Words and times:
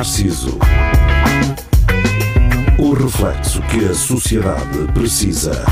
Narciso. 0.00 0.58
O 2.78 2.94
reflexo 2.94 3.60
que 3.64 3.84
a 3.84 3.92
sociedade 3.92 4.90
precisa. 4.94 5.62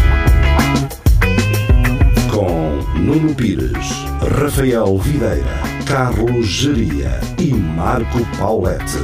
Com 2.31 2.77
Nuno 2.99 3.35
Pires, 3.35 3.89
Rafael 4.39 4.99
Videira, 4.99 5.47
Carlos 5.87 6.47
Geria 6.47 7.19
e 7.39 7.55
Marco 7.55 8.19
Paulette. 8.37 8.99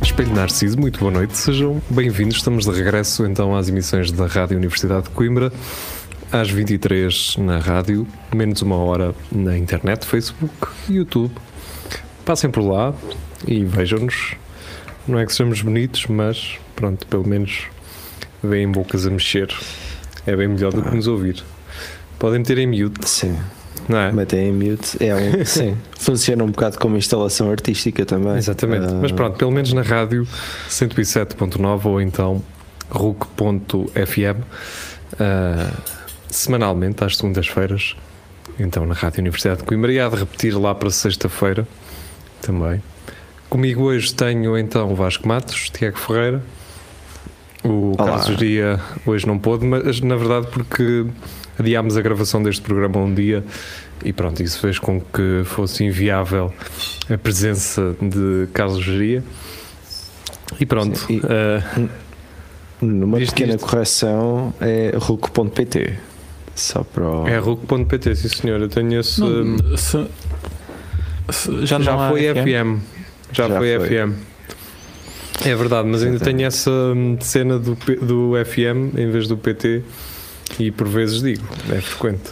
Espelho 0.00 0.34
Narciso, 0.34 0.80
muito 0.80 0.98
boa 0.98 1.12
noite, 1.12 1.36
sejam 1.36 1.82
bem-vindos. 1.90 2.38
Estamos 2.38 2.64
de 2.64 2.70
regresso 2.70 3.26
então 3.26 3.54
às 3.54 3.68
emissões 3.68 4.10
da 4.10 4.26
Rádio 4.26 4.56
Universidade 4.56 5.02
de 5.04 5.10
Coimbra, 5.10 5.52
às 6.30 6.50
23 6.50 7.36
na 7.38 7.58
rádio, 7.58 8.06
menos 8.34 8.62
uma 8.62 8.76
hora 8.76 9.14
na 9.32 9.56
internet, 9.56 10.04
Facebook, 10.06 10.68
YouTube. 10.88 11.32
Passem 12.24 12.50
por 12.50 12.62
lá 12.62 12.94
e 13.46 13.64
vejam-nos. 13.64 14.34
Não 15.06 15.18
é 15.18 15.24
que 15.24 15.32
sejamos 15.32 15.62
bonitos, 15.62 16.06
mas 16.06 16.58
pronto, 16.76 17.06
pelo 17.06 17.26
menos 17.26 17.64
veem 18.42 18.70
bocas 18.70 19.06
a 19.06 19.10
mexer. 19.10 19.48
É 20.26 20.36
bem 20.36 20.48
melhor 20.48 20.72
do 20.72 20.82
que 20.82 20.94
nos 20.94 21.06
ouvir. 21.06 21.42
Podem 22.18 22.40
meter 22.40 22.58
em 22.58 22.66
mute, 22.66 23.08
Sim, 23.08 23.38
não 23.88 23.98
é? 23.98 24.12
metem 24.12 24.48
em 24.48 24.52
mute. 24.52 25.02
É 25.02 25.14
um, 25.14 25.44
sim, 25.46 25.76
funciona 25.98 26.44
um 26.44 26.48
bocado 26.48 26.78
como 26.78 26.96
instalação 26.96 27.50
artística 27.50 28.04
também. 28.04 28.36
Exatamente. 28.36 28.86
Ah, 28.86 28.98
Mas 29.00 29.12
pronto, 29.12 29.38
pelo 29.38 29.50
menos 29.52 29.72
na 29.72 29.82
rádio 29.82 30.26
107.9 30.68 31.86
ou 31.86 32.00
então 32.00 32.42
RUC.fm 32.90 34.42
ah, 35.18 35.70
semanalmente 36.30 37.02
às 37.04 37.16
segundas-feiras. 37.16 37.96
Então 38.58 38.84
na 38.86 38.94
Rádio 38.94 39.20
Universidade 39.20 39.58
de 39.60 39.64
Coimbra 39.64 39.92
e 39.92 40.00
há 40.00 40.08
de 40.08 40.16
repetir 40.16 40.56
lá 40.58 40.74
para 40.74 40.90
sexta-feira 40.90 41.66
também. 42.42 42.82
Comigo 43.48 43.84
hoje 43.84 44.12
tenho 44.14 44.58
então 44.58 44.90
o 44.92 44.94
Vasco 44.94 45.26
Matos, 45.26 45.70
Tiago 45.70 45.98
Ferreira. 45.98 46.42
O 47.64 47.94
Olá. 47.98 48.18
Carlos 48.18 48.36
Dia 48.36 48.80
hoje 49.06 49.26
não 49.26 49.38
pôde, 49.38 49.64
mas 49.66 50.00
na 50.00 50.16
verdade 50.16 50.46
porque 50.52 51.06
adiámos 51.58 51.96
a 51.96 52.00
gravação 52.02 52.42
deste 52.42 52.62
programa 52.62 52.98
um 52.98 53.12
dia 53.12 53.44
e 54.04 54.12
pronto, 54.12 54.42
isso 54.42 54.60
fez 54.60 54.78
com 54.78 55.00
que 55.00 55.42
fosse 55.44 55.82
inviável 55.84 56.52
a 57.12 57.18
presença 57.18 57.96
de 58.00 58.48
Carlos 58.52 58.84
Geria. 58.84 59.24
E 60.60 60.64
pronto, 60.66 60.96
Sim, 60.98 61.16
e- 61.16 61.22
ah, 61.24 61.88
Numa 62.80 63.18
pequena 63.18 63.54
isto. 63.54 63.66
correção 63.66 64.54
é 64.60 64.92
ruco.pt. 64.96 65.98
Só 66.58 66.82
para 66.82 67.04
o. 67.08 67.26
é 67.28 67.38
RUC.pt, 67.38 68.16
sim 68.16 68.28
senhor. 68.28 68.60
Eu 68.60 68.68
tenho 68.68 68.98
esse. 68.98 69.20
Não, 69.20 69.76
se- 69.76 70.06
se- 71.30 71.66
já, 71.66 71.78
já 71.80 72.08
foi 72.08 72.22
FM? 72.34 72.36
FM. 72.38 72.82
Já, 73.32 73.48
Já 73.48 73.58
foi, 73.58 73.78
foi. 73.78 73.88
FM. 73.88 74.12
É 75.46 75.54
verdade, 75.54 75.86
mas 75.88 76.02
ainda 76.02 76.18
tenho 76.18 76.42
essa 76.44 76.68
hum, 76.70 77.16
cena 77.20 77.58
do, 77.60 77.76
do 78.02 78.32
FM 78.44 78.98
em 78.98 79.08
vez 79.10 79.28
do 79.28 79.36
PT 79.36 79.82
e 80.58 80.72
por 80.72 80.88
vezes 80.88 81.22
digo, 81.22 81.44
é 81.70 81.80
frequente. 81.80 82.30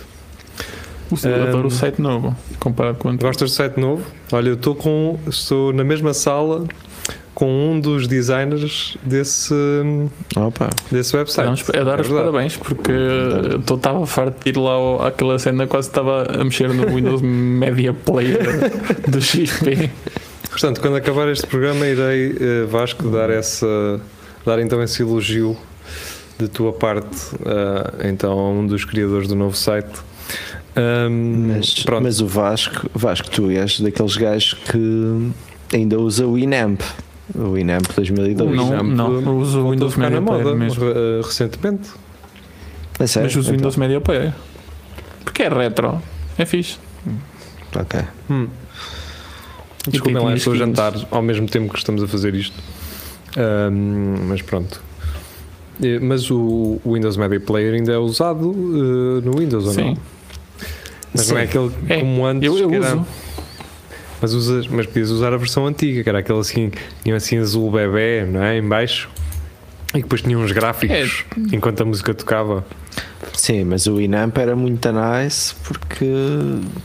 O 1.08 1.14
eu 1.24 1.42
adoro 1.44 1.64
Um, 1.64 1.66
o 1.68 1.70
site 1.70 2.00
novo, 2.02 2.34
comparado 2.58 2.98
com 2.98 3.06
o 3.06 3.10
antigo. 3.12 3.28
Gostas 3.28 3.50
do 3.52 3.54
site 3.54 3.78
novo? 3.78 4.04
Olha, 4.32 4.48
eu 4.48 4.54
estou 4.54 4.74
com. 4.74 5.20
Estou 5.28 5.72
na 5.72 5.84
mesma 5.84 6.12
sala 6.12 6.66
com 7.36 7.70
um 7.72 7.78
dos 7.78 8.08
designers 8.08 8.96
desse, 9.04 9.52
Opa, 10.34 10.70
desse 10.90 11.14
website. 11.14 11.64
É 11.74 11.84
dar 11.84 12.00
os 12.00 12.08
parabéns 12.08 12.56
porque 12.56 12.90
eu 12.90 13.74
estava 13.76 14.06
farto 14.06 14.42
de 14.42 14.48
ir 14.50 14.56
lá 14.58 14.70
ao- 14.72 15.02
àquela 15.06 15.38
cena, 15.38 15.66
quase 15.66 15.88
estava 15.88 16.22
a 16.40 16.42
mexer 16.42 16.72
no 16.72 16.86
Windows 16.94 17.20
Media 17.20 17.92
Player 17.92 18.38
do 19.06 19.20
XP. 19.20 19.90
Portanto, 20.48 20.80
quando 20.80 20.96
acabar 20.96 21.28
este 21.28 21.46
programa, 21.46 21.86
irei, 21.86 22.34
eh, 22.40 22.64
Vasco, 22.64 23.06
dar, 23.10 23.28
essa, 23.28 24.00
dar 24.46 24.58
então 24.58 24.82
esse 24.82 25.02
elogio 25.02 25.54
de 26.38 26.48
tua 26.48 26.72
parte, 26.72 27.18
eh, 27.44 28.08
então, 28.08 28.32
a 28.38 28.48
um 28.50 28.66
dos 28.66 28.82
criadores 28.86 29.28
do 29.28 29.34
novo 29.34 29.54
site. 29.54 29.90
Ahm, 30.74 31.48
mas, 31.58 31.84
mas 32.02 32.20
o 32.22 32.26
Vasco, 32.26 32.88
Vasco, 32.94 33.28
tu 33.30 33.50
és 33.50 33.78
daqueles 33.78 34.16
gajos 34.16 34.54
que 34.54 35.30
ainda 35.76 35.98
usa 35.98 36.26
o 36.26 36.32
Winamp. 36.34 36.80
O 37.34 37.52
Winamp 37.54 37.84
2002. 37.94 38.56
Não, 38.56 38.64
Winamp 38.70 38.86
não, 39.22 39.38
uso 39.38 39.60
o 39.60 39.70
Windows 39.72 39.96
Media 39.96 40.22
Player 40.22 40.44
moda 40.44 40.56
mesmo. 40.56 40.84
eh, 40.84 41.20
recentemente. 41.24 41.90
É 42.98 43.06
sério? 43.06 43.26
Mas 43.28 43.36
uso 43.36 43.38
o 43.38 43.42
Então, 43.50 43.56
Windows 43.56 43.76
Media 43.76 44.00
Player. 44.00 44.32
Porque 45.24 45.42
é 45.42 45.48
retro, 45.48 46.00
é 46.38 46.44
fixe. 46.46 46.78
Ok. 47.74 48.00
Hum. 48.30 48.48
Desculpem 49.88 50.22
lá, 50.22 50.34
estou 50.34 50.52
a 50.52 50.56
jantar 50.56 50.92
ao 51.10 51.22
mesmo 51.22 51.46
tempo 51.48 51.72
que 51.72 51.78
estamos 51.78 52.02
a 52.02 52.08
fazer 52.08 52.34
isto. 52.34 52.56
Ahm, 53.36 54.26
mas 54.28 54.40
pronto. 54.42 54.80
Eh, 55.82 55.98
Mas 56.00 56.30
o 56.30 56.80
o 56.84 56.94
Windows 56.94 57.16
Media 57.18 57.38
Player 57.38 57.74
ainda 57.74 57.92
é 57.92 57.98
usado 57.98 58.50
eh, 58.50 59.24
no 59.26 59.36
Windows, 59.38 59.66
ou 59.66 59.74
não? 59.74 59.94
Sim, 59.94 59.96
Mas 61.14 61.28
não 61.30 61.38
é 61.38 61.42
aquele 61.42 61.70
É, 61.88 62.00
como 62.00 62.24
antes. 62.24 62.46
eu, 62.48 62.58
eu 62.58 62.68
que 62.70 62.74
era- 62.76 62.94
uso. 62.96 63.06
Mas, 64.20 64.32
usas, 64.32 64.66
mas 64.66 64.86
podias 64.86 65.10
usar 65.10 65.32
a 65.32 65.36
versão 65.36 65.66
antiga, 65.66 66.02
que 66.02 66.08
era 66.08 66.20
aquele 66.20 66.38
assim, 66.38 66.70
tinha 67.04 67.16
assim 67.16 67.38
azul 67.38 67.70
bebê, 67.70 68.24
não 68.24 68.42
é? 68.42 68.58
Em 68.58 68.62
baixo. 68.62 69.08
E 69.94 70.00
depois 70.02 70.20
tinha 70.22 70.38
uns 70.38 70.52
gráficos 70.52 71.24
É. 71.36 71.54
enquanto 71.54 71.80
a 71.82 71.84
música 71.84 72.12
tocava. 72.14 72.64
Sim, 73.34 73.64
mas 73.64 73.86
o 73.86 73.96
Winamp 73.96 74.36
era 74.38 74.56
muito 74.56 74.88
nice 74.90 75.54
porque 75.64 76.06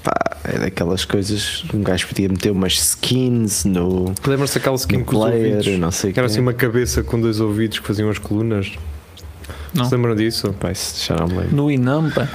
pá, 0.03 0.13
é 0.43 0.59
daquelas 0.59 1.05
coisas. 1.05 1.63
Um 1.73 1.81
gajo 1.81 2.07
podia 2.07 2.27
meter 2.29 2.51
umas 2.51 2.73
skins 2.73 3.65
no, 3.65 4.13
Lembra-se 4.25 4.55
daquela 4.55 4.75
skin 4.75 5.03
com 5.03 5.15
os 5.15 5.23
player, 5.23 5.55
ouvidos? 5.57 5.79
não 5.79 5.91
sei 5.91 6.11
o 6.11 6.13
Que 6.13 6.19
era 6.19 6.27
assim 6.27 6.39
uma 6.41 6.53
cabeça 6.53 7.01
com 7.03 7.19
dois 7.19 7.39
ouvidos 7.39 7.79
que 7.79 7.87
faziam 7.87 8.09
as 8.09 8.17
colunas. 8.17 8.71
Não. 9.73 9.85
Se 9.85 9.95
lembram 9.95 10.15
disso? 10.15 10.53
Isso 10.71 11.05
já 11.07 11.15
não 11.15 11.27
me 11.27 11.35
lembro. 11.37 11.55
No 11.55 11.71
Inampa. 11.71 12.29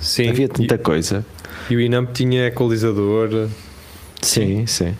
Sim. 0.00 0.28
Havia 0.30 0.48
tanta 0.48 0.78
coisa. 0.78 1.24
E, 1.68 1.74
e 1.74 1.76
o 1.76 1.80
Inamp 1.80 2.12
tinha 2.12 2.46
equalizador. 2.46 3.48
Sim, 4.22 4.66
sim. 4.66 4.94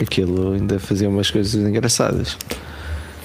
Aquilo 0.00 0.52
ainda 0.52 0.78
fazia 0.78 1.08
umas 1.08 1.30
coisas 1.30 1.54
engraçadas. 1.54 2.36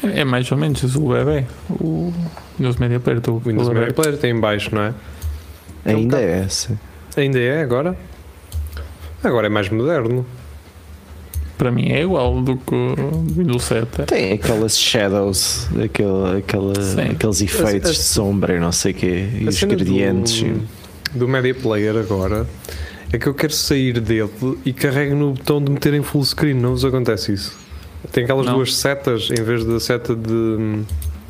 É, 0.03 0.23
mais 0.23 0.49
ou 0.51 0.57
menos 0.57 0.95
o 0.95 1.09
bebê. 1.09 1.45
O 1.69 2.13
Windows 2.57 2.77
Media 2.77 2.99
Player. 2.99 3.19
do- 3.19 3.33
O 3.35 3.39
Windows 3.39 3.67
do 3.67 3.73
Media. 3.73 3.93
Player 3.93 4.17
tem 4.17 4.31
em 4.31 4.39
baixo, 4.39 4.73
não 4.73 4.81
é? 4.83 4.93
É 5.85 5.93
um 5.95 5.97
Ainda 5.99 6.19
é, 6.21 6.47
sim. 6.47 6.77
Ainda 7.17 7.39
é 7.39 7.61
agora? 7.61 7.97
Agora 9.23 9.47
é 9.47 9.49
mais 9.49 9.69
moderno. 9.69 10.25
Para 11.57 11.71
mim 11.71 11.89
é 11.91 12.01
igual 12.03 12.39
do 12.41 12.55
que 12.55 12.73
o 12.73 12.95
Windows 13.35 13.63
7. 13.63 14.03
Tem 14.05 14.31
aquelas 14.33 14.79
shadows, 14.79 15.67
aquele, 15.83 16.37
aquela, 16.37 16.81
Sim. 16.81 17.01
aqueles 17.11 17.41
efeitos 17.41 17.89
a- 17.89 17.93
de 17.93 17.99
sombra 17.99 18.55
e 18.55 18.59
não 18.61 18.71
sei 18.71 18.93
o 18.93 18.95
quê, 18.95 19.27
e 19.41 19.45
A 19.45 19.49
os 19.49 19.61
gradientes. 19.61 20.41
Do, 20.41 21.19
do 21.19 21.27
Media 21.27 21.53
Player 21.53 21.97
agora 21.97 22.47
é 23.11 23.17
que 23.17 23.27
eu 23.27 23.33
quero 23.33 23.53
sair 23.53 23.99
dele 23.99 24.29
e 24.65 24.71
carrego 24.73 25.15
no 25.15 25.33
botão 25.33 25.63
de 25.63 25.71
meter 25.71 25.93
em 25.93 26.01
full 26.03 26.23
screen. 26.23 26.53
Não 26.55 26.71
vos 26.71 26.85
acontece 26.85 27.33
isso? 27.33 27.57
Tem 28.11 28.23
aquelas 28.23 28.45
Não. 28.45 28.53
duas 28.55 28.75
setas 28.75 29.29
em 29.31 29.43
vez 29.43 29.65
da 29.65 29.79
seta 29.79 30.15
de. 30.15 30.83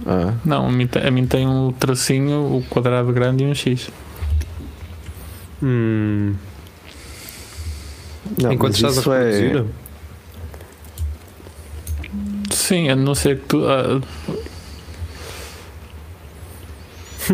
Ah, 0.06 0.34
Não, 0.46 0.68
a 0.68 0.72
mim, 0.72 0.88
te- 0.88 1.00
a 1.00 1.10
mim 1.12 1.26
tem 1.26 1.48
um 1.48 1.72
tracinho, 1.72 2.58
o 2.58 2.64
quadrado 2.70 3.12
grande 3.12 3.44
e 3.44 3.48
um 3.48 3.54
X. 3.56 3.90
Hum, 5.62 6.36
não, 8.42 8.54
enquanto 8.54 8.76
estás 8.76 8.98
a 8.98 9.02
isso 9.02 9.12
é- 9.12 9.32
reproduzir. 9.42 9.66
Sim, 12.52 12.90
a 12.90 12.96
não 12.96 13.14
ser 13.16 13.40
que 13.40 13.46
tu. 13.48 13.66
ah, 13.68 14.00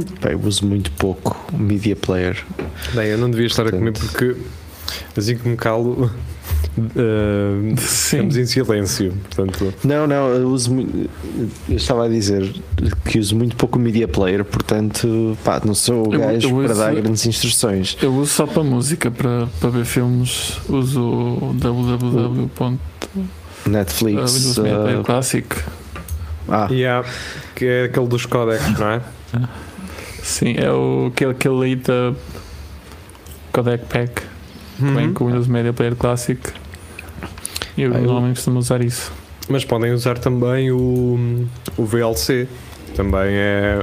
pá, 0.22 0.30
eu 0.32 0.40
uso 0.44 0.66
muito 0.66 0.92
pouco 0.92 1.38
o 1.54 1.58
Media 1.58 1.96
Player. 1.96 2.44
Bem, 2.94 3.08
eu 3.10 3.18
não 3.18 3.30
devia 3.30 3.48
estar 3.48 3.68
a 3.68 3.72
comer 3.72 3.92
Portanto- 3.94 4.12
porque 4.12 4.36
assim 5.18 5.38
que 5.38 5.48
me 5.48 5.56
calo. 5.58 6.12
Uh, 6.78 7.74
sim. 7.80 8.18
estamos 8.18 8.36
em 8.38 8.46
silêncio, 8.46 9.14
portanto, 9.34 9.74
Não, 9.84 10.06
não, 10.06 10.28
eu 10.30 10.50
uso 10.50 10.74
muito. 10.74 11.10
Eu 11.70 11.78
estava 11.78 12.06
a 12.06 12.10
dizer 12.10 12.54
que 13.06 13.18
uso 13.18 13.36
muito 13.36 13.56
pouco 13.56 13.80
o 13.80 13.82
Media 13.82 14.08
Player, 14.08 14.44
portanto, 14.44 15.38
pá, 15.44 15.62
não 15.66 15.74
sou 15.74 16.08
o 16.08 16.10
gajo 16.10 16.48
eu 16.50 16.56
para 16.64 16.72
uso- 16.74 16.80
dar 16.82 16.94
grandes 16.96 17.26
instruções. 17.26 17.98
Eu 18.02 18.14
uso 18.14 18.32
só 18.32 18.46
para 18.46 18.64
música, 18.64 19.10
para, 19.10 19.48
para 19.60 19.70
ver 19.70 19.86
filmes. 19.86 20.58
Uso 20.68 21.02
o 21.02 21.54
www. 21.54 22.78
Netflix. 23.68 24.58
Ah, 24.60 25.04
Classic. 25.04 25.48
ah, 26.50 26.68
yeah, 26.70 27.08
que 27.56 27.66
é 27.66 27.84
aquele 27.86 28.08
dos 28.08 28.26
codecs, 28.26 28.78
não 28.78 28.88
é? 28.92 29.02
Sim, 30.26 30.56
é 30.58 30.72
o, 30.72 31.12
aquele, 31.14 31.32
aquele 31.32 31.64
aí 31.66 31.76
da 31.76 32.14
Codec 33.54 33.86
Pack. 33.86 34.10
que 34.78 34.84
Vem 34.84 35.08
Uhum. 35.08 35.14
com 35.14 35.24
o 35.26 35.28
Windows 35.28 35.48
Media 35.48 35.72
Player 35.72 35.96
Classic. 35.96 36.42
E 37.78 37.84
eu 37.84 37.94
Ah, 37.94 38.00
normalmente 38.00 38.36
costumo 38.38 38.58
usar 38.60 38.82
isso. 38.82 39.12
Mas 39.48 39.64
podem 39.64 39.92
usar 39.94 40.18
também 40.18 40.72
o, 40.72 41.46
o 41.78 41.86
VLC, 41.86 42.48
também 42.96 43.36
é, 43.36 43.80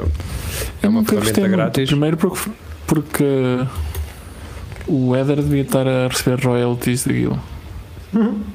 é 0.82 0.86
Eu 0.86 0.90
uma 0.90 1.04
ferramenta 1.04 1.46
grátis. 1.48 1.88
Primeiro 1.88 2.16
porque, 2.16 2.50
porque 2.88 3.24
O 4.88 5.14
Éder 5.14 5.36
devia 5.36 5.62
estar 5.62 5.86
a 5.86 6.08
receber 6.08 6.44
royalties 6.44 7.04
daquilo. 7.06 7.38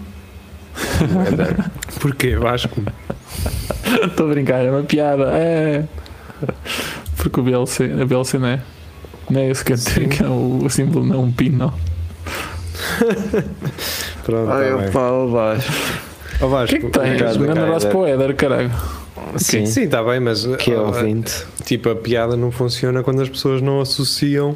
Porquê, 2.02 2.36
Vasco? 2.36 2.82
Estou 4.04 4.28
a 4.28 4.30
brincar, 4.30 4.66
é 4.66 4.70
uma 4.72 4.84
piada. 4.84 5.24
É. 5.34 5.86
Porque 7.30 7.40
o 7.42 7.44
BLC, 7.44 7.84
a 8.02 8.06
BLC 8.06 8.38
não 8.38 8.48
é? 8.48 8.62
Não 9.30 9.42
é 9.42 9.50
esse 9.50 9.64
que 9.64 9.74
é, 9.74 9.76
que 10.08 10.24
é 10.24 10.28
o, 10.28 10.60
o 10.64 10.70
símbolo, 10.70 11.06
não 11.06 11.16
é 11.16 11.20
um 11.20 11.32
pino. 11.32 11.74
Pronto, 14.24 14.52
Ai, 14.52 14.70
tá 14.70 14.76
opa, 14.76 15.00
ó 15.12 15.28
Vasco. 15.28 15.74
O 16.40 16.48
Vasco, 16.48 16.80
que 16.80 16.86
é 16.86 16.90
que 16.90 17.00
tens? 17.18 17.36
Um 17.36 17.42
grande 17.42 17.60
abraço 17.60 17.88
para 17.88 17.98
o 17.98 18.08
Éder, 18.08 18.36
caralho. 18.36 18.72
Sim, 19.36 19.66
Sim, 19.66 19.84
está 19.84 20.02
bem, 20.04 20.20
mas 20.22 20.46
que 20.58 20.72
é 20.72 20.76
ah, 20.76 20.84
ouvinte. 20.84 21.44
tipo, 21.66 21.90
a 21.90 21.96
piada 21.96 22.38
não 22.38 22.50
funciona 22.50 23.04
quando 23.04 23.22
as 23.22 23.28
pessoas 23.30 23.62
não 23.62 23.82
associam 23.82 24.56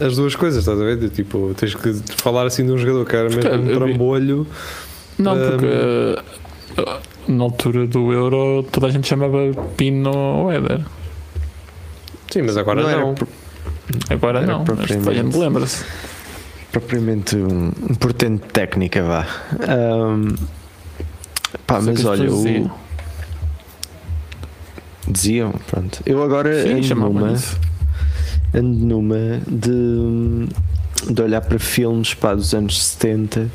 as 0.00 0.16
duas 0.16 0.34
coisas, 0.34 0.60
estás 0.60 0.80
a 0.80 0.84
ver? 0.84 1.08
Tipo, 1.10 1.54
tens 1.56 1.74
que 1.74 1.92
falar 2.16 2.46
assim 2.46 2.66
de 2.66 2.72
um 2.72 2.78
jogador 2.78 3.06
que 3.06 3.14
era 3.14 3.28
mesmo 3.28 3.52
um 3.52 3.74
trambolho. 3.74 4.46
Não, 5.18 5.34
Um, 5.34 5.50
porque 5.50 5.66
eh, 5.66 6.22
na 7.28 7.44
altura 7.44 7.86
do 7.86 8.12
Euro 8.12 8.64
toda 8.72 8.88
a 8.88 8.90
gente 8.90 9.06
chamava 9.06 9.38
Pino 9.76 10.10
ou 10.16 10.50
Éder. 10.50 10.80
Sim, 12.32 12.42
mas 12.42 12.56
agora 12.56 12.82
Não 12.82 13.00
não. 13.08 13.14
pro- 13.14 13.28
Agora 14.08 14.38
Era 14.38 14.46
não, 14.52 14.62
a 14.62 14.64
propriamente. 14.64 15.36
lembra-se. 15.36 15.84
propriamente 16.70 17.36
um, 17.36 17.66
um 17.90 17.94
portento 17.94 18.42
de 18.42 18.48
técnica, 18.52 19.02
vá. 19.02 19.26
Ahm, 19.68 20.34
pá, 21.66 21.80
Só 21.80 21.86
mas 21.86 22.00
as 22.00 22.06
olha, 22.06 22.32
o, 22.32 22.70
diziam. 25.06 25.52
pronto. 25.70 26.00
Eu 26.06 26.22
agora 26.22 26.62
Sim, 26.62 26.74
ando 26.74 26.94
numa, 26.94 27.34
ando 28.54 28.86
numa 28.86 29.40
de, 29.46 30.48
de 31.12 31.22
olhar 31.22 31.40
para 31.42 31.58
filmes 31.58 32.14
pá, 32.14 32.34
dos 32.34 32.54
anos 32.54 32.82
70 32.82 33.48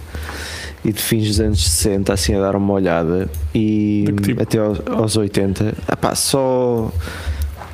e 0.86 0.92
de 0.92 1.02
fins 1.02 1.28
dos 1.28 1.40
anos 1.40 1.64
60, 1.68 2.14
assim 2.14 2.36
a 2.36 2.42
dar 2.42 2.56
uma 2.56 2.74
olhada 2.74 3.30
e 3.54 4.06
tipo? 4.22 4.42
até 4.42 4.60
aos, 4.60 4.80
aos 4.88 5.18
80. 5.18 5.74
Ah, 5.88 5.96
pá, 5.98 6.14
só 6.16 6.92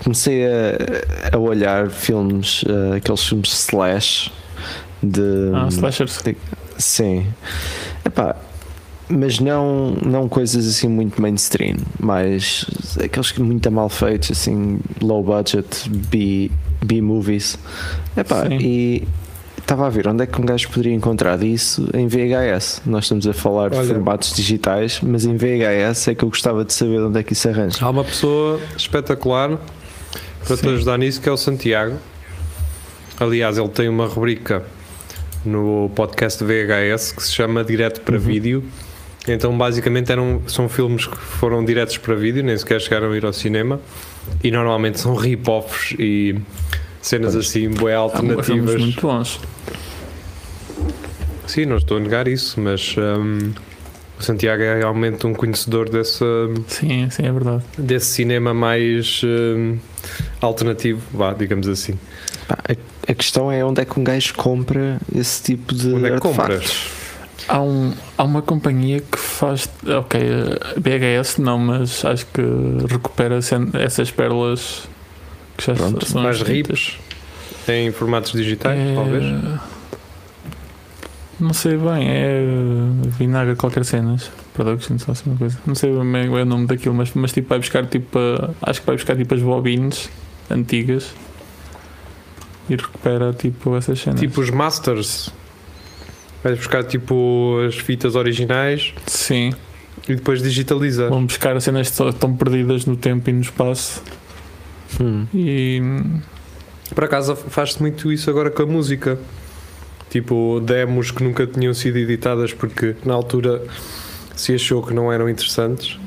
comecei 0.03 0.45
a, 0.45 1.35
a 1.35 1.37
olhar 1.39 1.89
filmes, 1.89 2.63
ah, 2.67 2.95
aqueles 2.95 3.23
filmes 3.23 3.49
slash 3.69 4.31
de 5.01 5.51
Ah, 5.53 5.67
slashers. 5.69 6.19
Sim. 6.77 7.25
Epá, 8.05 8.35
mas 9.09 9.39
não, 9.39 9.91
não 10.03 10.27
coisas 10.29 10.67
assim 10.67 10.87
muito 10.87 11.21
mainstream, 11.21 11.77
mas 11.99 12.65
aqueles 13.03 13.31
que 13.31 13.41
muito 13.41 13.69
mal 13.71 13.89
feitos, 13.89 14.31
assim, 14.31 14.79
low 15.01 15.23
budget, 15.23 15.89
B, 15.89 16.49
B 16.83 17.01
movies. 17.01 17.57
Epá, 18.17 18.47
Sim. 18.47 18.57
e 18.59 19.07
estava 19.57 19.85
a 19.87 19.89
ver 19.89 20.07
onde 20.07 20.23
é 20.23 20.25
que 20.25 20.41
um 20.41 20.45
gajo 20.45 20.67
poderia 20.69 20.93
encontrar 20.93 21.41
isso 21.43 21.87
em 21.93 22.07
VHS. 22.07 22.81
Nós 22.85 23.05
estamos 23.05 23.27
a 23.27 23.33
falar 23.33 23.69
de 23.69 23.77
Olha. 23.77 23.87
formatos 23.87 24.33
digitais, 24.33 24.99
mas 25.01 25.25
em 25.25 25.35
VHS 25.37 26.07
é 26.09 26.15
que 26.15 26.23
eu 26.23 26.29
gostava 26.29 26.65
de 26.65 26.73
saber 26.73 26.99
onde 27.01 27.19
é 27.19 27.23
que 27.23 27.33
isso 27.33 27.47
arranja. 27.47 27.77
Há 27.85 27.89
uma 27.89 28.03
pessoa 28.03 28.59
espetacular 28.75 29.57
para 30.45 30.57
te 30.57 30.61
Sim. 30.61 30.73
ajudar 30.75 30.97
nisso 30.97 31.21
que 31.21 31.29
é 31.29 31.31
o 31.31 31.37
Santiago. 31.37 31.97
Aliás, 33.19 33.57
ele 33.57 33.69
tem 33.69 33.87
uma 33.87 34.07
rubrica 34.07 34.63
no 35.45 35.89
podcast 35.95 36.43
VHS 36.43 37.11
que 37.11 37.23
se 37.23 37.31
chama 37.31 37.63
Direto 37.63 38.01
para 38.01 38.17
Vídeo. 38.17 38.63
Então, 39.27 39.57
basicamente, 39.57 40.11
eram, 40.11 40.41
são 40.47 40.67
filmes 40.67 41.05
que 41.07 41.15
foram 41.15 41.63
diretos 41.63 41.97
para 41.97 42.13
vídeo, 42.13 42.43
nem 42.43 42.57
sequer 42.57 42.81
chegaram 42.81 43.11
a 43.11 43.17
ir 43.17 43.25
ao 43.25 43.31
cinema. 43.31 43.79
E 44.43 44.51
normalmente 44.51 44.99
são 44.99 45.15
rip-offs 45.15 45.95
e 45.97 46.35
cenas 47.01 47.35
assim, 47.35 47.69
bué 47.69 47.95
Há 47.95 48.09
filmes 48.09 48.37
alternativas. 48.37 48.81
muito 48.81 49.01
bons. 49.01 49.39
Sim, 51.47 51.65
não 51.65 51.77
estou 51.77 51.97
a 51.97 51.99
negar 51.99 52.27
isso, 52.27 52.59
mas 52.59 52.95
hum, 52.97 53.51
o 54.23 54.25
Santiago 54.25 54.63
é 54.63 54.77
realmente 54.77 55.27
um 55.27 55.33
conhecedor 55.33 55.89
desse, 55.89 56.23
Sim, 56.67 57.09
sim, 57.09 57.23
é 57.25 57.31
verdade. 57.31 57.63
desse 57.77 58.07
cinema 58.07 58.53
mais 58.53 59.21
hum, 59.23 59.77
alternativo, 60.41 61.01
vá, 61.13 61.33
digamos 61.33 61.67
assim. 61.67 61.93
A, 62.49 62.73
a 63.11 63.13
questão 63.15 63.51
é 63.51 63.63
onde 63.63 63.81
é 63.81 63.85
que 63.85 63.99
um 63.99 64.03
gajo 64.03 64.33
compra 64.35 64.97
esse 65.13 65.43
tipo 65.43 65.73
de 65.75 65.93
Onde 65.93 66.05
é 66.05 66.07
que 66.09 66.13
artefactos. 66.15 66.57
compras? 66.57 67.03
Há, 67.47 67.61
um, 67.61 67.93
há 68.17 68.23
uma 68.23 68.41
companhia 68.41 69.01
que 69.01 69.17
faz. 69.17 69.69
Ok, 69.85 70.19
BHS 70.77 71.39
não, 71.39 71.57
mas 71.59 72.05
acho 72.05 72.25
que 72.27 72.41
recupera 72.89 73.39
essas 73.73 74.09
pérolas 74.11 74.83
que 75.57 75.65
já 75.65 75.73
Pronto, 75.73 76.05
são 76.05 76.23
Mais 76.23 76.41
rips 76.41 76.97
em 77.67 77.91
formatos 77.91 78.31
digitais, 78.31 78.79
É, 78.79 78.95
talvez. 78.95 79.23
Não 81.43 81.53
sei 81.53 81.75
bem, 81.77 82.07
é 82.07 82.41
Vinagre 83.17 83.55
qualquer 83.55 83.83
cenas. 83.83 84.31
Productions 84.53 85.05
ou 85.07 85.11
assim 85.11 85.29
uma 85.29 85.37
coisa. 85.37 85.59
Não 85.65 85.75
sei 85.75 85.91
bem 85.91 86.29
o 86.29 86.45
nome 86.45 86.67
daquilo, 86.67 86.95
mas, 86.95 87.11
mas 87.13 87.33
tipo 87.33 87.49
vai 87.49 87.59
buscar 87.59 87.85
tipo. 87.85 88.17
Acho 88.61 88.79
que 88.79 88.87
vai 88.87 88.95
buscar 88.95 89.15
tipo 89.17 89.33
as 89.35 89.41
bobines 89.41 90.09
antigas 90.49 91.13
e 92.69 92.75
recupera 92.75 93.33
tipo 93.33 93.75
essas 93.75 93.99
cenas. 93.99 94.19
Tipo 94.19 94.39
os 94.41 94.49
masters. 94.49 95.29
Vais 96.43 96.57
buscar 96.57 96.83
tipo 96.83 97.57
as 97.67 97.75
fitas 97.75 98.15
originais 98.15 98.93
Sim, 99.07 99.53
e 100.07 100.15
depois 100.15 100.41
digitaliza. 100.41 101.09
vão 101.09 101.25
buscar 101.25 101.55
as 101.55 101.63
cenas 101.63 101.89
que 101.89 102.03
estão 102.03 102.35
perdidas 102.35 102.85
no 102.85 102.95
tempo 102.97 103.29
e 103.29 103.33
no 103.33 103.41
espaço 103.41 104.01
Hum. 105.01 105.25
e 105.33 105.81
Por 106.93 107.05
acaso 107.05 107.35
faz-se 107.35 107.81
muito 107.81 108.11
isso 108.11 108.29
agora 108.29 108.51
com 108.51 108.61
a 108.63 108.65
música. 108.65 109.17
Tipo, 110.13 110.61
demos 110.63 111.09
que 111.09 111.23
nunca 111.23 111.47
tinham 111.47 111.73
sido 111.73 111.97
editadas 111.97 112.53
porque 112.53 112.95
na 113.03 113.15
altura 113.15 113.63
se 114.35 114.53
achou 114.53 114.83
que 114.83 114.93
não 114.93 115.11
eram 115.11 115.27
interessantes 115.27 115.97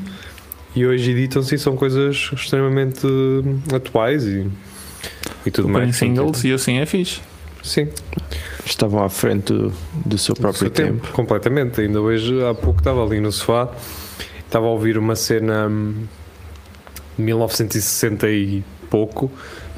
e 0.77 0.87
hoje 0.87 1.11
editam-se 1.11 1.57
e 1.57 1.59
são 1.59 1.75
coisas 1.75 2.31
extremamente 2.33 3.05
hum, 3.05 3.59
atuais 3.75 4.25
e, 4.25 4.47
e 5.45 5.51
tudo 5.51 5.65
põem 5.73 5.87
mais. 5.87 5.97
singles 5.97 6.45
e 6.45 6.53
assim 6.53 6.79
é 6.79 6.87
fixe. 6.87 7.21
Sim, 7.65 7.89
Estavam 8.65 9.03
à 9.03 9.09
frente 9.09 9.53
do, 9.53 9.73
do 10.05 10.17
seu 10.17 10.37
do 10.37 10.41
próprio 10.41 10.61
seu 10.61 10.71
tempo. 10.71 11.09
Completamente. 11.13 11.81
Ainda 11.81 12.01
hoje, 12.01 12.33
há 12.45 12.55
pouco, 12.55 12.79
estava 12.79 13.05
ali 13.05 13.19
no 13.19 13.33
sofá, 13.33 13.69
estava 14.39 14.67
a 14.67 14.71
ouvir 14.71 14.97
uma 14.97 15.17
cena 15.17 15.67
hum, 15.67 16.05
de 17.19 17.25
1960 17.25 18.31
e 18.31 18.63
pouco. 18.89 19.33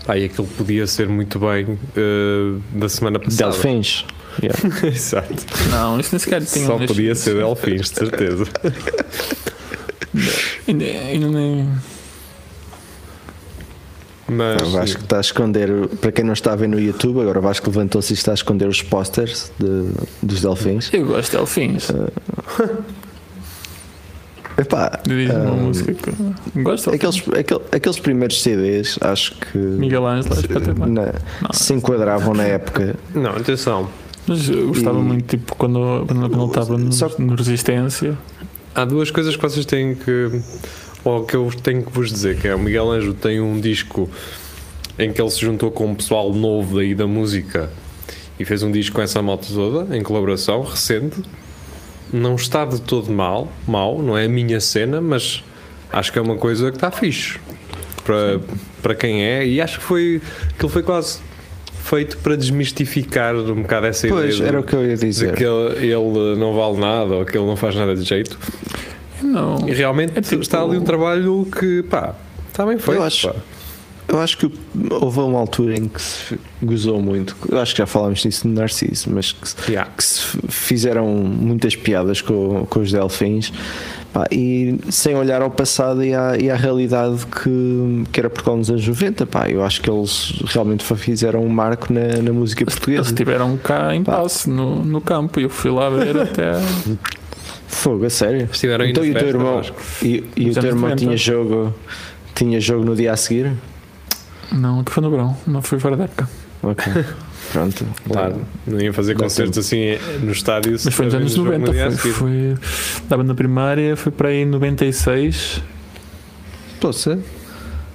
E 0.07 0.25
aquilo 0.27 0.47
podia 0.49 0.87
ser 0.87 1.09
muito 1.09 1.39
bem 1.39 1.79
eh, 1.97 2.59
da 2.73 2.91
semana 2.91 3.19
passada. 3.19 3.53
Delfins. 3.53 4.05
Yeah. 4.43 4.59
Exato. 4.87 5.35
Não, 5.71 5.99
isto 6.01 6.13
nem 6.13 6.19
sequer 6.21 6.45
tinha 6.45 6.67
Só 6.67 6.79
podia 6.79 7.15
ser 7.15 7.35
Delfins, 7.37 7.91
de 7.91 7.97
certeza. 7.97 8.45
Ainda, 10.67 10.85
ainda 10.85 11.29
nem. 11.29 11.69
Mas 14.31 14.61
O 14.63 14.71
Vasco 14.73 15.01
está 15.01 15.17
a 15.17 15.21
esconder, 15.21 15.71
para 16.01 16.13
quem 16.13 16.23
não 16.25 16.35
está 16.35 16.53
a 16.53 16.57
ver 16.57 16.69
no 16.69 16.79
YouTube, 16.79 17.21
agora 17.21 17.39
o 17.39 17.43
Vasco 17.43 17.67
levantou-se 17.71 18.13
e 18.13 18.15
está 18.15 18.33
a 18.33 18.35
esconder 18.35 18.69
os 18.69 18.83
posters 18.83 19.51
de- 19.59 19.91
dos 20.23 20.43
delfins. 20.43 20.93
Eu 20.93 21.07
gosto 21.07 21.31
de 21.31 21.37
Delfins. 21.39 21.89
Epá, 24.59 24.99
Diz 25.07 25.31
uma 25.31 25.51
ah, 25.51 25.53
música 25.53 25.95
que 25.95 26.63
gosto 26.63 26.91
aqueles, 26.91 27.23
aquele- 27.29 27.61
aqueles 27.71 27.99
primeiros 28.01 28.43
CDs, 28.43 28.99
acho 29.01 29.37
que 29.37 29.57
Miguel 29.57 30.05
Ângelo 30.05 30.35
é 30.35 30.89
na- 30.89 31.07
Não, 31.43 31.53
se 31.53 31.73
enquadravam 31.73 32.35
na 32.35 32.43
época. 32.45 32.97
não, 33.15 33.31
atenção. 33.37 33.89
Mas 34.29 34.49
eu 34.49 34.69
gostava 34.69 34.99
E- 34.99 35.03
muito, 35.03 35.25
tipo, 35.37 35.55
quando, 35.57 36.05
quando 36.07 36.27
ele 36.27 36.45
estava 36.47 36.77
no, 36.79 36.93
Só- 36.93 37.11
no 37.19 37.35
Resistência. 37.35 38.17
Há 38.75 38.85
duas 38.85 39.11
coisas 39.11 39.35
que 39.35 39.43
vocês 39.43 39.65
têm 39.67 39.95
que. 39.95 40.41
Ou 41.05 41.25
que 41.25 41.35
eu 41.37 41.51
tenho 41.63 41.83
que 41.85 41.93
vos 41.93 42.11
dizer: 42.13 42.39
que 42.39 42.47
é 42.49 42.55
o 42.55 42.59
Miguel 42.59 42.91
Ângelo 42.91 43.15
tem 43.15 43.41
um 43.41 43.59
disco 43.61 44.09
em 44.99 45.13
que 45.13 45.21
ele 45.23 45.31
se 45.31 45.41
juntou 45.41 45.71
com 45.71 45.87
um 45.87 45.95
pessoal 45.95 46.33
novo 46.33 46.77
daí 46.77 46.95
da 46.95 47.07
música 47.07 47.71
e 48.39 48.45
fez 48.45 48.63
um 48.63 48.71
disco 48.71 48.97
com 48.97 49.03
essa 49.03 49.23
moto 49.23 49.47
toda, 49.53 49.97
em 49.97 50.03
colaboração, 50.03 50.63
recente. 50.63 51.23
Não 52.13 52.35
está 52.37 52.65
de 52.65 52.81
todo 52.81 53.11
mal, 53.13 53.51
mal, 53.67 54.01
não 54.03 54.17
é 54.17 54.25
a 54.25 54.29
minha 54.29 54.61
cena, 54.61 55.01
mas 55.01 55.43
acho 55.93 56.13
que 56.13 56.19
é 56.19 56.23
uma 56.23 56.37
coisa 56.37 56.71
que 56.71 56.77
está 56.77 56.91
fixe 56.91 57.39
para, 58.05 58.41
para 58.83 58.95
quem 58.95 59.23
é, 59.23 59.47
e 59.47 59.61
acho 59.61 59.79
que 59.79 59.85
foi 59.85 60.23
aquilo 60.51 60.69
foi 60.71 60.83
quase 60.83 61.19
feito 61.89 62.19
para 62.19 62.37
desmistificar 62.37 63.35
um 63.35 63.63
bocado 63.63 63.87
essa 63.87 64.07
Pois, 64.09 64.35
ideia 64.37 64.49
era 64.49 64.59
de- 64.59 64.65
o 64.65 64.67
que 64.67 64.75
eu 64.75 64.87
ia 64.87 64.97
de 64.97 65.07
dizer. 65.07 65.35
que 65.35 65.45
ele, 65.45 65.87
ele 65.87 66.37
não 66.37 66.55
vale 66.55 66.79
nada 66.79 67.15
ou 67.17 67.25
que 67.25 67.37
ele 67.37 67.47
não 67.47 67.57
faz 67.57 67.75
nada 67.75 67.95
de 67.95 68.03
jeito. 68.03 68.39
Não. 69.23 69.69
E 69.69 69.73
realmente 69.73 70.13
É 70.17 70.21
tipo- 70.21 70.43
está 70.43 70.63
ali 70.63 70.77
um 70.77 70.85
trabalho 70.85 71.47
que, 71.59 71.83
pá, 71.85 72.15
está 72.51 72.65
bem 72.67 72.79
feito. 72.79 72.99
Eu 72.99 73.03
acho- 73.05 73.29
pá. 73.29 73.35
Eu 74.11 74.19
acho 74.21 74.39
que 74.39 74.51
houve 74.91 75.21
uma 75.21 75.39
altura 75.39 75.77
em 75.79 75.87
que 75.87 76.01
se 76.01 76.39
gozou 76.63 76.99
muito. 77.03 77.37
Eu 77.47 77.59
acho 77.61 77.75
que 77.75 77.79
já 77.79 77.87
falámos 77.87 78.23
disso 78.23 78.49
no 78.49 78.55
Narciso, 78.55 79.11
mas 79.13 79.33
que, 79.33 79.47
se- 79.47 79.57
Yeah. 79.69 79.91
que 79.95 80.03
se 80.03 80.25
fizeram 80.49 81.07
muitas 81.07 81.77
piadas 81.77 82.23
com, 82.23 82.65
com 82.71 82.81
os 82.81 82.91
delfins. 82.91 83.53
Pá, 84.19 84.27
e 84.33 84.77
sem 84.91 85.15
olhar 85.15 85.43
ao 85.43 85.51
passado 85.51 86.03
e 86.03 86.13
à, 86.13 86.37
e 86.37 86.51
à 86.51 86.57
realidade 86.57 87.25
que, 87.27 88.05
que 88.11 88.19
era 88.19 88.29
Portugal 88.29 88.57
nos 88.57 88.69
anos 88.69 88.85
90, 88.85 89.27
pá, 89.27 89.49
eu 89.49 89.63
acho 89.65 89.81
que 89.81 89.89
eles 89.89 90.43
realmente 90.47 90.85
fizeram 90.97 91.45
um 91.45 91.49
marco 91.49 91.93
na, 91.93 92.21
na 92.21 92.33
música 92.33 92.65
Eles 92.65 92.75
portuguesa. 92.75 93.11
estiveram 93.11 93.57
cá 93.57 93.95
em 93.95 94.03
passe 94.03 94.51
no, 94.51 94.85
no 94.85 95.01
campo 95.01 95.39
e 95.39 95.45
eu 95.45 95.49
fui 95.51 95.71
lá 95.71 95.89
ver 95.89 96.17
até. 96.21 96.55
Fogo, 97.69 98.07
a 98.07 98.11
sério. 98.11 98.49
Estiveram 98.51 98.87
Então, 98.87 99.05
e 99.05 99.13
o 99.13 99.15
teu 99.15 99.29
irmão, 99.29 99.63
e, 100.03 100.25
e 100.37 100.51
o 100.51 100.55
teu 100.55 100.65
irmão 100.65 100.91
90. 100.91 100.97
tinha 100.97 101.17
jogo, 101.17 101.75
tinha 102.35 102.61
jogo 102.61 102.85
no 102.85 102.97
dia 102.97 103.13
a 103.13 103.17
seguir? 103.17 103.53
Não, 104.51 104.83
que 104.83 104.91
foi 104.91 105.01
no 105.01 105.11
verão, 105.13 105.37
não 105.47 105.63
foi 105.63 105.79
fora 105.79 105.97
da 105.97 106.05
época. 106.05 106.29
Ok, 106.61 106.93
pronto. 107.53 107.87
Claro, 108.07 108.37
não 108.67 108.81
iam 108.81 108.93
fazer 108.93 109.15
concertos 109.17 109.59
assim 109.59 109.97
no 110.23 110.33
estádio. 110.33 110.73
Mas 110.73 110.95
foi 110.95 111.07
nos 111.07 111.15
anos 111.15 111.37
90, 111.37 111.73
foi, 111.93 112.13
foi. 112.13 112.55
Estava 113.03 113.23
na 113.23 113.35
primária, 113.35 113.97
foi 113.97 114.13
para 114.13 114.29
aí 114.29 114.43
em 114.43 114.47
96. 114.47 115.63
Poxa. 116.81 117.19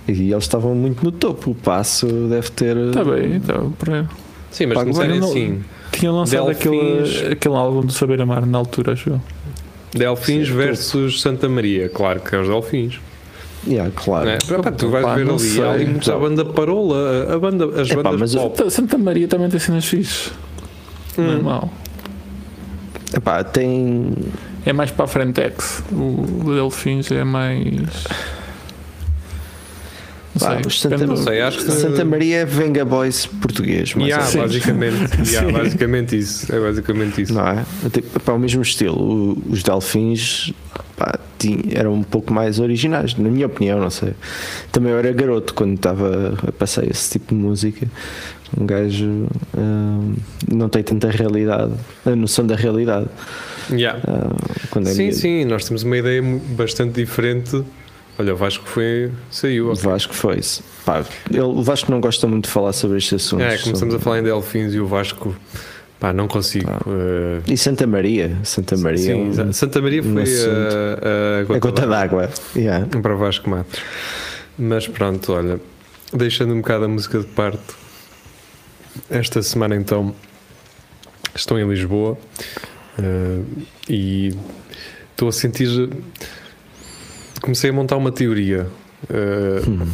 E 0.07 0.31
eles 0.31 0.43
estavam 0.43 0.75
muito 0.75 1.03
no 1.03 1.11
topo. 1.11 1.51
O 1.51 1.55
passo 1.55 2.05
deve 2.29 2.49
ter. 2.51 2.75
Está 2.75 3.03
bem, 3.05 3.35
então, 3.35 3.71
por 3.71 3.89
aí. 3.93 4.05
Sim, 4.51 4.67
mas 4.67 4.77
começarem 4.79 5.19
não- 5.19 5.29
assim. 5.29 5.63
Tinha 5.91 6.11
lançado 6.11 6.45
Delfins. 6.47 7.09
aquele, 7.15 7.33
aquele 7.33 7.55
álbum 7.55 7.81
do 7.85 7.93
Saber 7.93 8.19
Amar 8.21 8.45
na 8.45 8.57
altura, 8.57 8.93
acho 8.93 9.11
eu. 9.11 9.21
Delfins 9.93 10.47
Sim, 10.47 10.53
versus 10.55 11.21
Santa 11.21 11.47
Maria, 11.47 11.87
claro 11.87 12.19
que 12.19 12.35
é 12.35 12.39
os 12.39 12.47
Delfins. 12.47 12.99
Yeah, 13.65 13.91
claro. 13.95 14.29
É, 14.29 14.37
pá, 14.61 14.71
tu 14.71 14.89
vais 14.89 15.05
Pá, 15.05 15.15
ver 15.15 15.29
ali, 15.29 15.39
sei. 15.39 15.63
ali 15.63 15.85
muita 15.85 16.11
Não. 16.11 16.19
banda 16.19 16.45
parola, 16.45 17.33
a 17.33 17.39
banda, 17.39 17.81
as 17.81 17.89
Epá, 17.89 18.03
bandas 18.03 18.35
mas 18.35 18.35
pop. 18.35 18.69
Santa- 18.71 18.97
Maria 18.97 19.27
também 19.27 19.49
tem 19.49 19.59
cenas 19.59 19.85
fixes. 19.85 20.31
Não 21.17 21.23
é 21.25 21.35
Hum. 21.35 21.41
mau. 21.43 21.73
Epá, 23.15 23.43
tem. 23.43 24.13
É 24.65 24.73
mais 24.73 24.91
para 24.91 25.05
a 25.05 25.07
Frentex. 25.07 25.83
O 25.91 26.51
Delfins 26.53 27.11
é 27.11 27.23
mais. 27.23 28.03
Pá, 30.39 30.59
sei. 30.63 30.71
Santa, 30.71 31.05
Não 31.05 31.15
sei, 31.15 31.41
acho 31.41 31.59
que- 31.59 31.71
Santa 31.71 32.03
Maria 32.03 32.37
é 32.37 32.45
Venga 32.45 32.83
Boys 32.83 33.25
português. 33.25 33.93
mais 33.93 34.07
Yeah, 34.09 34.25
menos. 34.31 34.41
basicamente, 34.51 34.95
yeah, 35.31 35.51
basicamente 35.51 36.17
isso. 36.17 36.53
É 36.55 36.59
basicamente 36.59 37.21
isso. 37.21 37.33
Não 37.33 37.47
é? 37.47 37.65
Pá, 38.25 38.33
o 38.33 38.39
mesmo 38.39 38.61
estilo. 38.61 39.37
Os 39.49 39.61
Delfins 39.63 40.51
pá, 40.97 41.19
eram 41.75 41.93
um 41.93 42.03
pouco 42.03 42.33
mais 42.33 42.59
originais, 42.59 43.15
na 43.15 43.29
minha 43.29 43.45
opinião, 43.47 43.79
não 43.79 43.89
sei. 43.89 44.13
Também 44.71 44.91
eu 44.91 44.97
era 44.97 45.11
garoto 45.11 45.53
quando 45.53 45.75
estava 45.75 46.37
a 46.47 46.51
passar 46.51 46.85
esse 46.87 47.11
tipo 47.11 47.35
de 47.35 47.39
música. 47.41 47.87
Um 48.59 48.65
gajo 48.65 49.27
hum, 49.57 50.13
não 50.51 50.69
tem 50.69 50.81
tanta 50.83 51.09
realidade, 51.09 51.73
a 52.05 52.15
noção 52.15 52.45
da 52.45 52.55
realidade. 52.55 53.07
Yeah. 53.71 53.99
quando 54.71 54.87
é 54.89 54.91
Sim, 54.93 55.03
miúdo. 55.03 55.15
sim, 55.17 55.45
nós 55.45 55.65
temos 55.65 55.83
uma 55.83 55.97
ideia 55.97 56.21
bastante 56.49 56.93
diferente. 57.01 57.63
Olha, 58.19 58.33
o 58.33 58.37
Vasco 58.37 58.67
foi, 58.67 59.11
saiu. 59.31 59.67
O 59.69 59.71
ok. 59.73 59.83
Vasco 59.83 60.13
foi. 60.13 60.39
Pá, 60.85 61.03
ele, 61.31 61.41
o 61.41 61.63
Vasco 61.63 61.89
não 61.91 61.99
gosta 61.99 62.27
muito 62.27 62.45
de 62.45 62.51
falar 62.51 62.71
sobre 62.73 62.97
estes 62.97 63.13
assuntos. 63.25 63.45
É, 63.45 63.49
começamos 63.57 63.79
sobre- 63.79 63.95
a 63.95 63.99
falar 63.99 64.19
em 64.19 64.23
Delfins 64.23 64.73
e 64.73 64.79
o 64.79 64.85
Vasco, 64.85 65.35
pá, 65.99 66.13
não 66.13 66.27
consigo. 66.27 66.69
Ah. 66.69 66.79
eh, 66.87 67.41
E 67.53 67.57
Santa 67.57 67.87
Maria. 67.87 68.37
Santa 68.43 68.77
Maria. 68.77 68.97
sim, 68.99 69.11
é 69.11 69.15
um- 69.15 69.29
exa- 69.29 69.53
Santa 69.53 69.81
Maria 69.81 70.01
um 70.03 70.13
foi 70.13 70.21
assunto. 70.23 71.49
a, 71.49 71.53
a, 71.53 71.55
a 71.55 71.59
gota 71.59 71.87
d'água. 71.87 72.29
Yeah. 72.55 72.85
para 73.01 73.15
o 73.15 73.17
Vasco 73.17 73.49
Matos. 73.49 73.79
Mas 74.59 74.87
pronto, 74.87 75.33
olha, 75.33 75.59
deixando 76.13 76.53
um 76.53 76.57
bocado 76.61 76.85
a 76.85 76.87
música 76.87 77.17
de 77.19 77.25
parte, 77.25 77.63
esta 79.09 79.41
semana 79.41 79.75
então 79.75 80.13
estou 81.33 81.57
em 81.59 81.67
Lisboa 81.67 82.15
eh, 82.99 83.39
e 83.89 84.35
estou 85.11 85.29
a 85.29 85.31
sentir. 85.31 85.89
Comecei 87.43 87.69
a 87.69 87.73
montar 87.73 87.97
uma 87.97 88.09
teoria. 88.11 88.67
eh, 89.09 89.61
Hum. 89.67 89.85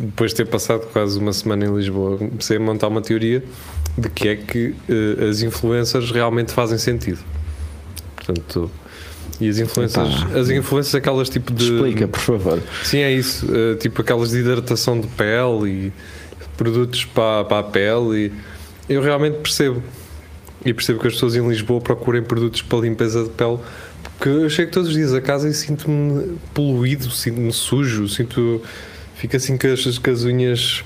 depois 0.00 0.30
de 0.30 0.38
ter 0.38 0.46
passado 0.46 0.86
quase 0.90 1.18
uma 1.18 1.34
semana 1.34 1.66
em 1.66 1.76
Lisboa, 1.76 2.16
comecei 2.16 2.56
a 2.56 2.60
montar 2.60 2.88
uma 2.88 3.02
teoria 3.02 3.44
de 3.98 4.08
que 4.08 4.26
é 4.26 4.36
que 4.36 4.74
eh, 4.88 5.28
as 5.28 5.42
influências 5.42 6.10
realmente 6.10 6.50
fazem 6.50 6.78
sentido. 6.78 7.18
Portanto, 8.16 8.70
e 9.38 9.50
as 9.50 9.58
influências, 9.58 10.08
as 10.34 10.48
influências 10.48 10.94
aquelas 10.94 11.28
tipo 11.28 11.52
de 11.52 11.74
Explica, 11.74 12.08
por 12.08 12.20
favor. 12.20 12.62
Sim, 12.82 13.00
é 13.00 13.12
isso. 13.12 13.46
eh, 13.54 13.74
tipo 13.74 14.00
aquelas 14.00 14.30
de 14.30 14.38
hidratação 14.38 14.98
de 14.98 15.08
pele 15.08 15.68
e 15.88 15.92
produtos 16.56 17.04
para, 17.04 17.44
para 17.44 17.58
a 17.58 17.62
pele. 17.64 18.32
E 18.88 18.94
eu 18.94 19.02
realmente 19.02 19.34
percebo. 19.40 19.82
E 20.64 20.72
percebo 20.72 21.00
que 21.00 21.08
as 21.08 21.12
pessoas 21.12 21.36
em 21.36 21.46
Lisboa 21.46 21.82
procurem 21.82 22.22
produtos 22.22 22.62
para 22.62 22.78
limpeza 22.78 23.24
de 23.24 23.28
pele. 23.28 23.58
Porque 24.16 24.28
eu 24.28 24.48
chego 24.48 24.70
todos 24.70 24.88
os 24.88 24.94
dias 24.94 25.12
a 25.12 25.20
casa 25.20 25.48
e 25.48 25.54
sinto-me 25.54 26.36
poluído, 26.54 27.10
sinto-me 27.10 27.52
sujo, 27.52 28.08
sinto. 28.08 28.62
Fico 29.16 29.36
assim 29.36 29.56
com 29.56 29.66
as, 29.68 29.98
com 29.98 30.10
as 30.10 30.24
unhas 30.24 30.84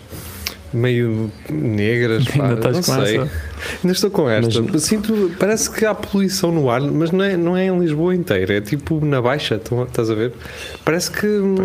meio 0.72 1.30
negras. 1.50 2.24
pá, 2.26 2.48
não 2.72 2.82
sei. 2.82 3.16
essa. 3.18 3.30
Ainda 3.82 3.92
estou 3.92 4.10
com 4.10 4.28
esta. 4.28 4.62
Mas- 4.62 4.82
Sinto, 4.82 5.30
parece 5.38 5.70
que 5.70 5.84
há 5.84 5.94
poluição 5.94 6.52
no 6.52 6.68
ar, 6.70 6.80
mas 6.80 7.10
não 7.10 7.24
é, 7.24 7.36
não 7.36 7.56
é 7.56 7.66
em 7.66 7.78
Lisboa 7.78 8.14
inteira, 8.14 8.54
é 8.58 8.60
tipo 8.60 9.04
na 9.04 9.20
Baixa, 9.20 9.56
estás 9.86 10.10
a 10.10 10.14
ver? 10.14 10.32
Parece 10.84 11.10
que. 11.10 11.26
hum, 11.26 11.56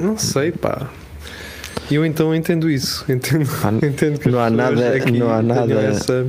Não 0.00 0.16
sei, 0.18 0.52
pá. 0.52 0.88
Eu 1.90 2.04
então 2.06 2.32
entendo 2.34 2.70
isso. 2.70 3.04
Entendo, 3.08 3.48
Pá, 3.60 3.72
entendo 3.84 4.18
que 4.20 4.28
não 4.30 4.38
há 4.40 4.48
nada- 4.50 4.94
aqui 4.94 5.18
não 5.18 5.30
há 5.30 5.42
nada- 5.42 5.74
Essa... 5.80 6.26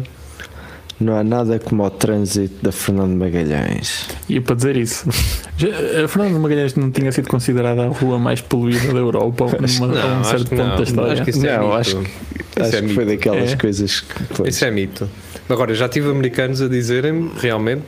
Não 1.02 1.18
há 1.18 1.24
nada 1.24 1.58
como 1.60 1.84
o 1.84 1.90
trânsito 1.90 2.54
da 2.64 2.72
Fernando 2.72 3.16
Magalhães. 3.18 4.06
E 4.30 4.40
para 4.40 4.56
dizer 4.56 4.78
isso, 4.78 5.10
já- 5.58 5.68
a 6.04 6.08
Fernanda 6.08 6.36
de 6.36 6.40
Magalhães 6.40 6.76
não 6.76 6.92
tinha 6.92 7.12
sido 7.12 7.28
considerada 7.28 7.84
a 7.84 7.88
rua 7.88 8.20
mais 8.20 8.40
poluída 8.40 8.94
da 8.94 9.00
Europa 9.00 9.46
numa, 9.46 10.00
a 10.02 10.20
um 10.20 10.24
certo 10.24 10.50
que 10.50 10.56
ponto 10.56 10.68
não. 10.70 10.76
da 10.78 10.84
história. 10.84 11.14
Acho 11.14 11.24
que 11.24 11.30
isso 11.32 11.46
é 11.48 11.58
Não, 11.58 11.64
mito. 11.66 11.74
acho 11.78 11.98
Isso 12.02 12.08
Acho 12.68 12.76
é 12.76 12.82
que 12.82 12.94
foi 12.94 13.06
mito. 13.06 13.18
daquelas 13.18 13.52
É. 13.54 13.56
coisas 13.56 14.00
que. 14.02 14.24
pois. 14.36 14.56
Isso 14.56 14.64
é 14.66 14.72
mito. 14.72 15.10
Agora, 15.50 15.74
já 15.74 15.90
tive 15.90 16.10
americanos 16.10 16.62
a 16.62 16.68
dizerem 16.68 17.32
realmente, 17.40 17.84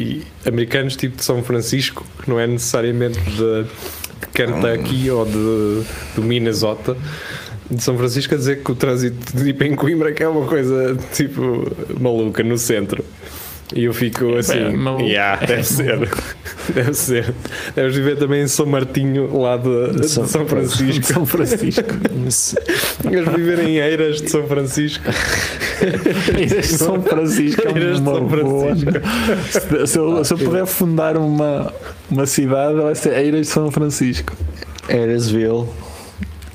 e 0.00 0.22
americanos 0.46 0.96
tipo 0.96 1.16
de 1.18 1.24
São 1.24 1.42
Francisco, 1.44 2.04
que 2.22 2.28
não 2.30 2.40
é 2.40 2.46
necessariamente 2.46 3.18
de, 3.20 3.62
de 3.64 4.26
Kentucky 4.32 5.10
ou 5.10 5.24
de, 5.26 5.82
do 6.16 6.22
Minnesota, 6.22 6.96
de 7.70 7.82
São 7.82 7.96
Francisco 7.96 8.34
a 8.34 8.38
dizer 8.38 8.62
que 8.62 8.70
o 8.72 8.74
trânsito 8.74 9.36
tipo, 9.42 9.64
em 9.64 9.74
Coimbra 9.74 10.12
que 10.12 10.22
é 10.22 10.28
uma 10.28 10.46
coisa 10.46 10.96
tipo 11.12 11.70
maluca 11.98 12.42
no 12.42 12.58
centro. 12.58 13.04
E 13.74 13.84
eu 13.84 13.94
fico 13.94 14.36
assim, 14.36 14.52
Bem, 14.62 14.76
maluco. 14.76 15.04
yeah, 15.04 15.44
deve 15.44 15.64
ser, 15.64 15.98
deve 16.72 16.94
ser. 16.94 17.34
Deves 17.74 17.96
viver 17.96 18.16
também 18.18 18.42
em 18.42 18.46
São 18.46 18.66
Martinho, 18.66 19.36
lá 19.40 19.56
de, 19.56 20.00
de 20.00 20.08
São- 20.08 20.26
São 20.28 20.46
Francisco. 20.46 21.02
São 21.12 21.24
Francisco. 21.26 21.82
Deves 23.02 23.32
viver 23.34 23.60
em 23.60 23.78
Eiras 23.78 24.20
de 24.20 24.30
São 24.30 24.46
Francisco. 24.46 25.02
Ilhas 26.38 26.68
de 26.68 26.74
São 26.78 27.02
Francisco 27.02 27.62
é 27.66 27.70
Ilhas 27.70 27.96
de 27.96 28.02
uma 28.02 28.14
São. 28.14 28.28
Francisco. 28.28 28.90
Se, 29.50 29.86
se 29.86 29.98
eu, 29.98 30.24
se 30.24 30.34
eu 30.34 30.38
puder 30.38 30.66
fundar 30.66 31.16
uma, 31.16 31.72
uma 32.10 32.26
cidade, 32.26 32.74
vai 32.76 32.94
ser 32.94 33.14
Eiras 33.18 33.40
de 33.40 33.52
São 33.52 33.70
Francisco. 33.70 34.34
Eresville. 34.88 35.64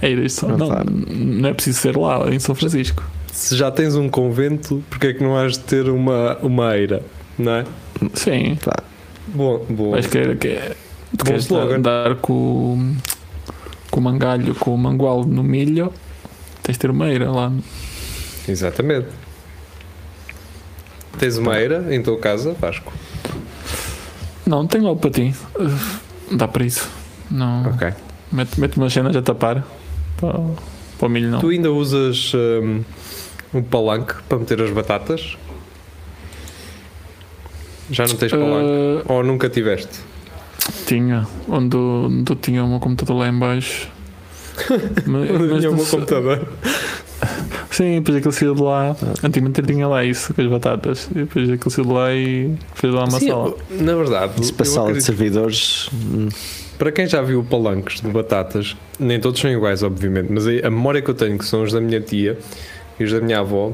Eiras 0.01 0.23
de 0.25 0.29
São 0.31 0.49
Não 0.49 0.57
não, 0.57 0.67
faz. 0.67 0.85
não 0.85 1.49
é 1.49 1.53
preciso 1.53 1.79
ser 1.79 1.97
lá, 1.97 2.29
em 2.33 2.39
São 2.39 2.55
Francisco. 2.55 3.03
se 3.31 3.55
já 3.55 3.69
tens 3.71 3.95
um 3.95 4.09
convento, 4.09 4.83
porque 4.89 5.07
é 5.07 5.13
que 5.13 5.23
não 5.23 5.35
has 5.37 5.53
de 5.53 5.59
ter 5.59 5.89
uma, 5.89 6.37
uma 6.41 6.75
eira? 6.77 7.01
Não 7.37 7.51
é? 7.53 7.65
Sim, 8.13 8.57
Pá, 8.63 8.83
Bom, 9.27 9.65
bom. 9.69 9.91
mas 9.91 10.07
que, 10.07 10.35
que, 10.35 10.59
tu 11.17 11.25
queres 11.25 11.43
slogan. 11.43 11.75
andar 11.77 12.15
com, 12.15 12.95
com 13.91 13.99
o 13.99 14.03
mangalho, 14.03 14.55
com 14.55 14.73
o 14.73 14.77
mangual 14.77 15.23
no 15.25 15.43
milho, 15.43 15.93
tens 16.63 16.73
de 16.75 16.79
ter 16.79 16.89
uma 16.89 17.07
eira 17.09 17.29
lá. 17.29 17.51
Exatamente. 18.47 19.07
Tens 21.19 21.37
uma 21.37 21.59
eira 21.59 21.93
em 21.93 22.01
tua 22.01 22.17
casa, 22.17 22.55
Vasco? 22.59 22.93
Não, 24.45 24.65
tenho 24.65 24.87
algo 24.87 24.99
para 25.01 25.11
ti. 25.11 25.35
Dá 26.31 26.47
para 26.47 26.65
isso. 26.65 26.89
Não. 27.29 27.63
Ok. 27.69 27.93
Mete, 28.31 28.59
mete 28.59 28.77
umas 28.77 28.93
cenas 28.93 29.15
a 29.15 29.21
tapar. 29.21 29.63
Para, 30.19 30.39
para 30.97 31.05
o 31.07 31.09
milho 31.09 31.29
não. 31.31 31.39
Tu 31.39 31.49
ainda 31.49 31.71
usas 31.71 32.31
hum, 32.35 32.81
um 33.53 33.61
palanque 33.63 34.15
para 34.27 34.37
meter 34.37 34.61
as 34.61 34.71
batatas? 34.71 35.37
Já 37.91 38.05
não 38.05 38.15
tens 38.15 38.31
palanque? 38.31 39.07
Uh, 39.07 39.13
Ou 39.13 39.23
nunca 39.23 39.49
tiveste? 39.49 39.99
tinha, 40.85 41.25
onde, 41.47 41.75
onde 41.75 42.31
eu 42.31 42.35
tinha 42.35 42.63
o 42.63 42.67
meu 42.67 42.79
computador 42.79 43.17
lá 43.17 43.27
em 43.29 43.37
baixo. 43.39 43.87
Mas- 45.07 45.31
mas 45.31 45.59
Tinha 45.59 45.71
o 45.71 45.75
meu 45.75 45.85
computador. 45.85 46.47
Sim, 47.71 47.95
depois 47.95 48.17
aquilo 48.17 48.31
saiu 48.33 48.53
de 48.55 48.61
lá. 48.61 48.95
Antigamente 49.23 49.61
tinha 49.63 49.87
lá 49.87 50.03
isso 50.03 50.33
com 50.33 50.41
as 50.41 50.47
batatas. 50.47 51.07
E 51.11 51.19
depois 51.19 51.49
aquilo 51.49 51.71
saiu 51.71 51.85
de 51.85 51.93
lá 51.93 52.13
e 52.13 52.55
fez 52.75 52.93
lá 52.93 53.05
uma 53.05 53.19
Sim, 53.19 53.29
sala. 53.29 53.55
na 53.71 53.95
verdade, 53.95 54.41
isso 54.41 54.53
para 54.53 54.65
sala 54.65 54.87
de 54.87 54.99
acredito- 54.99 55.05
servidores. 55.05 55.89
Para 56.79 56.91
quem 56.91 57.05
já 57.05 57.21
viu 57.21 57.43
palanques 57.43 58.01
de 58.01 58.07
batatas, 58.09 58.75
nem 58.97 59.19
todos 59.19 59.39
são 59.39 59.51
iguais, 59.51 59.83
obviamente, 59.83 60.31
mas 60.31 60.47
a 60.47 60.69
memória 60.71 61.01
que 61.01 61.09
eu 61.09 61.13
tenho, 61.13 61.37
que 61.37 61.45
são 61.45 61.61
os 61.61 61.71
da 61.73 61.79
minha 61.81 61.99
tia 62.01 62.37
e 62.99 63.03
os 63.03 63.11
da 63.11 63.19
minha 63.21 63.39
avó, 63.39 63.73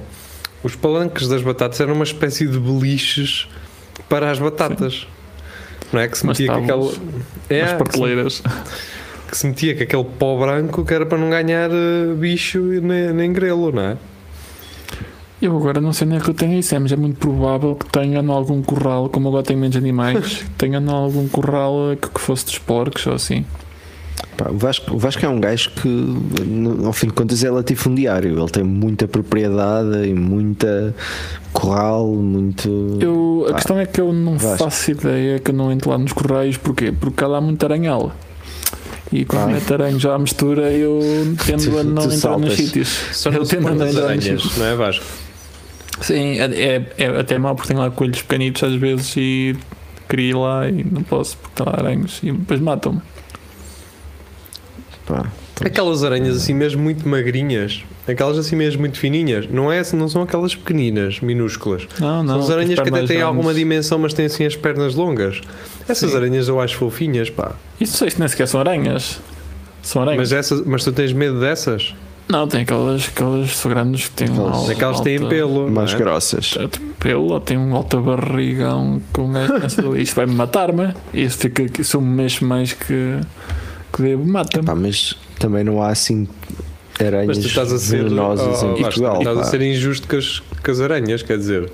os 0.64 0.76
palanques 0.76 1.28
das 1.30 1.42
batatas 1.44 1.80
eram 1.80 1.94
uma 1.94 2.04
espécie 2.04 2.48
de 2.48 2.60
beliches 2.60 3.48
para 4.10 4.30
as 4.32 4.40
batatas. 4.40 5.08
Não 5.94 6.00
é? 6.02 6.08
Que 6.08 6.18
se 6.18 6.26
metia 6.26 6.48
com 6.48 6.54
aquele. 6.54 6.68
tábuas, 6.68 7.02
É, 7.48 7.62
As 7.62 7.66
que 7.66 7.70
se- 7.70 7.76
prateleiras. 7.78 8.44
que 9.30 9.38
se 9.38 9.48
metia 9.48 9.76
com 9.78 9.84
aquele 9.84 10.04
pó 10.04 10.38
branco 10.40 10.84
que 10.84 10.94
era 10.94 11.06
para 11.06 11.18
não 11.20 11.30
ganhar 11.30 11.70
eh, 11.72 12.14
bicho 12.18 12.60
nem, 12.60 13.14
nem 13.14 13.32
grelo, 13.32 13.72
não 13.72 13.82
é? 13.84 13.98
Eu 15.42 15.56
agora 15.58 15.82
não 15.82 15.92
sei 15.94 16.08
nem 16.08 16.18
é 16.18 16.22
que 16.22 16.30
eu 16.30 16.34
tenho 16.34 16.58
isso, 16.58 16.74
é, 16.74 16.80
mas 16.80 16.92
é 16.92 16.96
muito 16.96 17.18
provável 17.18 17.76
que 17.76 17.86
tenha 17.88 18.20
em 18.22 18.30
algum 18.30 18.62
corral, 18.62 19.10
como 19.10 19.28
agora 19.28 19.44
tenho 19.44 19.60
menos 19.60 19.76
animais, 19.76 20.38
que 20.44 20.50
tenha 20.52 20.80
em 20.80 20.90
algum 20.90 21.28
corral 21.28 21.74
que, 22.02 22.10
que 22.10 22.20
fosse 22.22 22.46
dos 22.46 22.58
porcos 22.58 23.06
ou 23.06 23.14
assim. 23.14 23.46
Pá, 24.38 24.50
o, 24.50 24.58
Vasco, 24.58 24.94
o 24.96 24.98
Vasco 24.98 25.26
é 25.26 25.30
um 25.30 25.40
gajo 25.40 25.72
que, 25.72 25.88
no- 25.88 26.86
ao 26.88 26.94
fim 26.94 27.08
de 27.08 27.14
contas, 27.14 27.44
é 27.44 27.50
latifundiário. 27.52 28.38
Ele 28.40 28.50
tem 28.50 28.64
muita 28.64 29.08
propriedade 29.08 30.08
e 30.08 30.14
muita 30.14 30.96
corral, 31.54 32.08
muito. 32.08 32.98
Eu, 33.02 33.46
a 33.48 33.50
Pá, 33.52 33.56
questão 33.56 33.80
é 33.80 33.86
que 33.86 34.00
eu 34.00 34.12
não 34.14 34.38
Vasco. 34.38 34.58
faço 34.64 34.92
ideia 34.92 35.40
que 35.40 35.52
eu 35.52 35.56
não 35.56 35.72
entro 35.72 35.90
lá 35.90 35.98
nos 35.98 36.12
correios, 36.14 36.58
porquê? 36.58 36.92
Porque 36.98 37.24
há 37.24 37.28
lá 37.28 37.42
muita 37.42 37.66
aranhal. 37.66 38.14
E 39.12 39.24
quando 39.24 39.44
Ah. 39.44 39.48
mete 39.54 39.72
aranho 39.74 40.00
já 40.00 40.16
à 40.16 40.20
mistura, 40.20 40.72
eu 40.72 41.00
tendo 41.46 41.64
Tu- 41.72 41.78
a 41.78 41.84
não 41.84 42.12
entrar 42.12 42.38
nos 42.40 42.54
sítios. 42.56 42.88
Só 43.14 43.30
Eu 43.30 43.46
tendo 43.46 43.68
a 43.68 43.72
não 43.72 43.86
entrar 43.86 43.86
nos 43.88 43.98
aranhas, 43.98 44.24
sítios. 44.24 44.58
não 44.58 44.66
é 44.66 44.76
Vasco? 44.76 45.06
Sim, 46.02 46.40
é, 46.40 46.46
é, 46.46 46.92
é 46.98 47.20
até 47.20 47.38
mal 47.38 47.56
porque 47.56 47.70
tenho 47.70 47.80
lá 47.80 47.90
coelhos 47.90 48.22
pequenitos 48.22 48.64
às 48.64 48.74
vezes 48.76 49.14
e 49.18 49.56
queria 50.10 50.30
ir 50.30 50.36
lá 50.36 50.68
e 50.68 50.84
não 50.84 51.04
posso 51.04 51.38
porque 51.38 51.56
tem 51.56 51.66
lá 51.66 51.80
aranhos 51.80 52.20
e 52.22 52.32
depois 52.32 52.60
matam-me. 52.60 53.02
Pá, 55.06 55.32
Aquelas 55.64 56.04
aranhas 56.04 56.36
assim 56.36 56.54
mesmo 56.54 56.84
muito 56.84 57.08
magrinhas, 57.08 57.84
aquelas 58.08 58.38
assim 58.38 58.58
mesmo 58.58 58.82
muito 58.82 59.00
fininhas, 59.00 59.48
não, 59.50 59.72
é, 59.72 59.82
não 59.94 60.10
são 60.10 60.24
aquelas 60.24 60.54
pequeninas, 60.54 61.22
minúsculas. 61.22 61.88
Não, 61.98 62.24
não. 62.24 62.34
são 62.36 62.44
as 62.44 62.50
aranhas 62.50 62.80
que 62.80 62.82
até 62.82 62.92
têm 62.92 63.08
grandes. 63.08 63.24
alguma 63.24 63.54
dimensão, 63.54 63.98
mas 63.98 64.14
têm 64.14 64.26
assim 64.26 64.46
as 64.46 64.56
pernas 64.56 64.96
longas. 64.96 65.40
Essas 65.88 66.12
Sim. 66.12 66.18
aranhas 66.18 66.48
eu 66.50 66.60
acho 66.60 66.76
fofinhas, 66.76 67.30
pá. 67.30 67.54
Isso 67.80 67.98
sei 67.98 68.10
se 68.10 68.20
nem 68.20 68.28
sequer 68.28 68.48
são 68.48 68.60
aranhas. 68.60 69.22
São 69.82 70.02
aranhas. 70.02 70.18
Mas, 70.18 70.32
essas, 70.34 70.66
mas 70.66 70.84
tu 70.84 70.92
tens 70.92 71.14
medo 71.14 71.40
dessas? 71.40 71.96
Não, 72.28 72.48
tem 72.48 72.62
aquelas, 72.62 73.08
aquelas 73.08 73.56
são 73.56 73.70
grandes 73.70 74.08
que 74.08 74.12
têm 74.16 74.30
um 74.32 74.70
Aquelas- 74.72 75.00
têm 75.02 75.20
pelo. 75.28 75.70
mais 75.70 75.94
é? 75.94 75.98
grossas. 75.98 76.58
pelo, 77.00 77.32
ou 77.32 77.40
tem 77.40 77.56
um 77.58 77.76
alto 77.76 78.02
barrigão 78.02 79.00
com 79.14 79.26
um 79.26 79.34
gajo 79.34 79.54
que 79.54 79.60
pensa, 79.62 79.82
isto 79.98 80.16
vai-me 80.16 80.34
matar-me. 80.34 80.94
E 81.14 81.24
isso 81.24 81.38
fica 81.38 81.64
aqui, 81.64 81.84
se 81.84 81.96
eu 81.96 82.02
me 82.02 82.08
mexo 82.24 82.44
mais 82.44 82.74
que, 82.74 83.20
que 83.94 84.02
devo, 84.02 84.26
mata-me. 84.26 84.68
Mas 84.82 85.16
também 85.40 85.64
não 85.64 85.82
há 85.84 85.90
assim 85.90 86.28
aranhas 87.00 87.28
Mas 87.28 87.38
tu 87.40 87.48
estás 87.48 87.72
a 87.72 87.78
ser, 87.78 88.04
venenosas 88.04 88.64
oh, 88.64 88.66
em 88.68 88.72
oh, 88.72 88.76
Portugal. 88.78 89.18
estás 89.20 89.38
a 89.38 89.44
ser 89.44 89.62
injusto 89.62 90.08
com 90.08 90.16
as, 90.16 90.40
com 90.64 90.72
as 90.72 90.82
aranhas, 90.82 91.22
quer 91.22 91.38
dizer, 91.38 91.70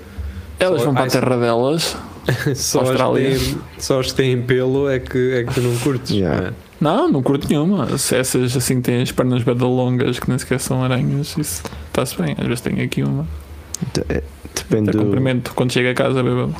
Elas 0.58 0.80
só- 0.80 0.84
vão 0.86 0.94
para 0.94 1.02
ai, 1.04 1.08
a 1.08 1.10
terra 1.12 1.36
delas. 1.38 1.96
só 2.54 2.80
as, 2.82 2.84
que 2.84 2.90
Austrália. 2.90 3.38
têm, 3.38 3.58
só 3.78 4.00
as 4.00 4.06
que 4.08 4.14
têm 4.14 4.42
pelo 4.42 4.88
é 4.88 4.98
que, 4.98 5.32
é 5.32 5.44
que 5.44 5.54
tu 5.54 5.60
não 5.62 5.76
curtes. 5.78 6.10
Yeah. 6.10 6.40
não 6.40 6.48
é? 6.48 6.52
Não, 6.82 7.08
não 7.10 7.22
curto 7.22 7.48
nenhuma. 7.48 7.96
Se 7.96 8.16
essas 8.16 8.56
assim 8.56 8.80
têm 8.82 9.02
as 9.02 9.12
pernas 9.12 9.42
beda 9.44 9.64
longas, 9.64 10.18
que 10.18 10.28
nem 10.28 10.36
sequer 10.38 10.58
são 10.58 10.82
aranhas, 10.82 11.36
isso 11.38 11.62
está-se 11.86 12.20
bem. 12.20 12.34
Às 12.36 12.44
vezes 12.46 12.60
tenho 12.60 12.82
aqui 12.84 13.02
uma. 13.02 13.26
É, 14.08 14.22
Depende, 14.54 14.90
Até 14.90 14.98
do, 14.98 15.04
cumprimento 15.04 15.52
quando 15.54 15.72
chego 15.72 15.88
a 15.90 15.94
casa, 15.94 16.22
bebo. 16.22 16.54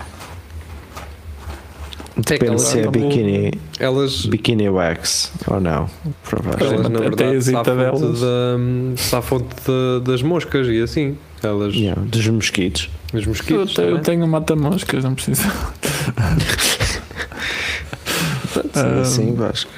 depende 2.16 2.60
se 2.62 2.78
é 2.80 2.86
bikini, 2.90 3.52
Elas, 3.78 4.24
bikini 4.26 4.68
wax 4.68 5.32
ou 5.46 5.60
não. 5.60 5.90
Provavelmente. 6.24 6.74
elas 6.74 7.48
na 7.48 7.60
Até 7.60 7.72
a 7.72 7.74
verdade 7.74 8.00
delas. 8.00 8.20
da, 8.20 8.96
safam-te 8.96 9.46
da- 9.66 9.98
das 10.12 10.22
moscas 10.22 10.66
e 10.68 10.80
assim. 10.82 11.16
Elas, 11.42 11.74
Yeah, 11.74 12.00
dos 12.00 12.26
mosquitos. 12.28 12.88
os 13.12 13.22
Eu, 13.22 13.28
mosquitos. 13.28 13.76
eu 13.78 13.86
também. 13.86 14.02
tenho 14.02 14.24
um 14.24 14.28
mata-moscas, 14.28 15.02
não 15.04 15.14
preciso. 15.14 15.42
Sendo 18.52 18.70
Ah, 18.74 19.00
assim, 19.02 19.34
Vasco. 19.34 19.70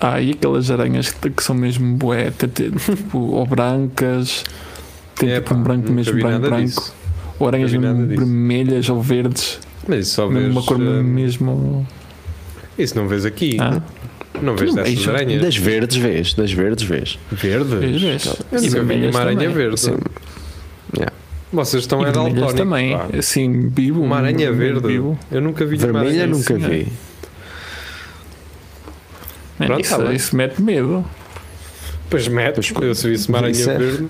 Ah, 0.00 0.20
e 0.20 0.32
aquelas 0.32 0.70
aranhas 0.70 1.10
que, 1.10 1.30
que 1.30 1.42
são 1.42 1.54
mesmo 1.54 1.96
bué, 1.96 2.30
tipo, 2.36 3.18
ou 3.18 3.46
brancas, 3.46 4.44
tem 5.16 5.30
É, 5.30 5.34
tipo 5.36 5.50
pá, 5.50 5.54
um 5.56 5.62
branco 5.62 5.90
mesmo 5.92 6.18
branco, 6.18 6.40
branco, 6.48 6.62
disso. 6.66 6.94
ou 7.38 7.48
aranhas 7.48 7.70
vermelhas 7.70 8.88
ou 8.90 9.00
verdes, 9.00 9.58
Mas 9.88 10.06
isso 10.06 10.16
só 10.16 10.28
mesmo 10.28 10.40
vês. 10.42 10.52
uma 10.56 10.62
cor 10.62 10.80
eh, 10.80 11.02
mesmo. 11.02 11.86
Isso 12.76 12.96
não 12.96 13.06
vês 13.08 13.24
aqui. 13.24 13.56
Ah, 13.60 13.80
Não 14.42 14.56
vês 14.56 14.74
Não 14.74 14.82
dessas 14.82 14.94
vejo. 14.98 15.10
aranhas. 15.10 15.40
Das 15.42 15.56
verdes 15.56 15.96
vês, 15.96 16.34
das 16.34 16.52
verdes 16.52 16.84
vês. 16.84 17.18
Verdes? 17.30 17.72
vês, 17.72 18.02
vês. 18.02 18.72
Vi 18.72 19.08
uma 19.08 19.20
aranha 19.20 19.48
verde. 19.48 19.80
Sim. 19.80 19.96
Vocês 21.52 21.84
estão 21.84 22.00
E 22.00 22.06
é 22.06 22.10
vermelhas 22.10 22.34
daltónicos. 22.34 22.54
também, 22.54 22.98
pá. 22.98 23.08
assim, 23.16 23.68
vivo. 23.68 24.02
Uma 24.02 24.16
aranha 24.16 24.52
verde. 24.52 24.88
Vivo. 24.88 25.16
Eu 25.30 25.40
nunca 25.40 25.64
vi 25.64 25.76
Vermelha 25.76 26.06
aranha 26.08 26.26
nunca 26.26 26.54
assim, 26.56 26.68
vi. 26.68 26.88
Man, 29.58 29.66
Pronto, 29.66 29.80
isso, 29.82 29.96
tá 29.96 30.02
bem. 30.04 30.16
isso 30.16 30.36
mete 30.36 30.60
medo. 30.62 31.04
Pois 32.10 32.28
mete, 32.28 32.72
Pois, 32.72 32.86
eu 32.88 32.94
se 32.94 33.08
visse 33.08 33.28
uma 33.28 33.38
aranha 33.38 33.52
isso 33.52 33.70
é. 33.70 33.78
verde, 33.78 34.08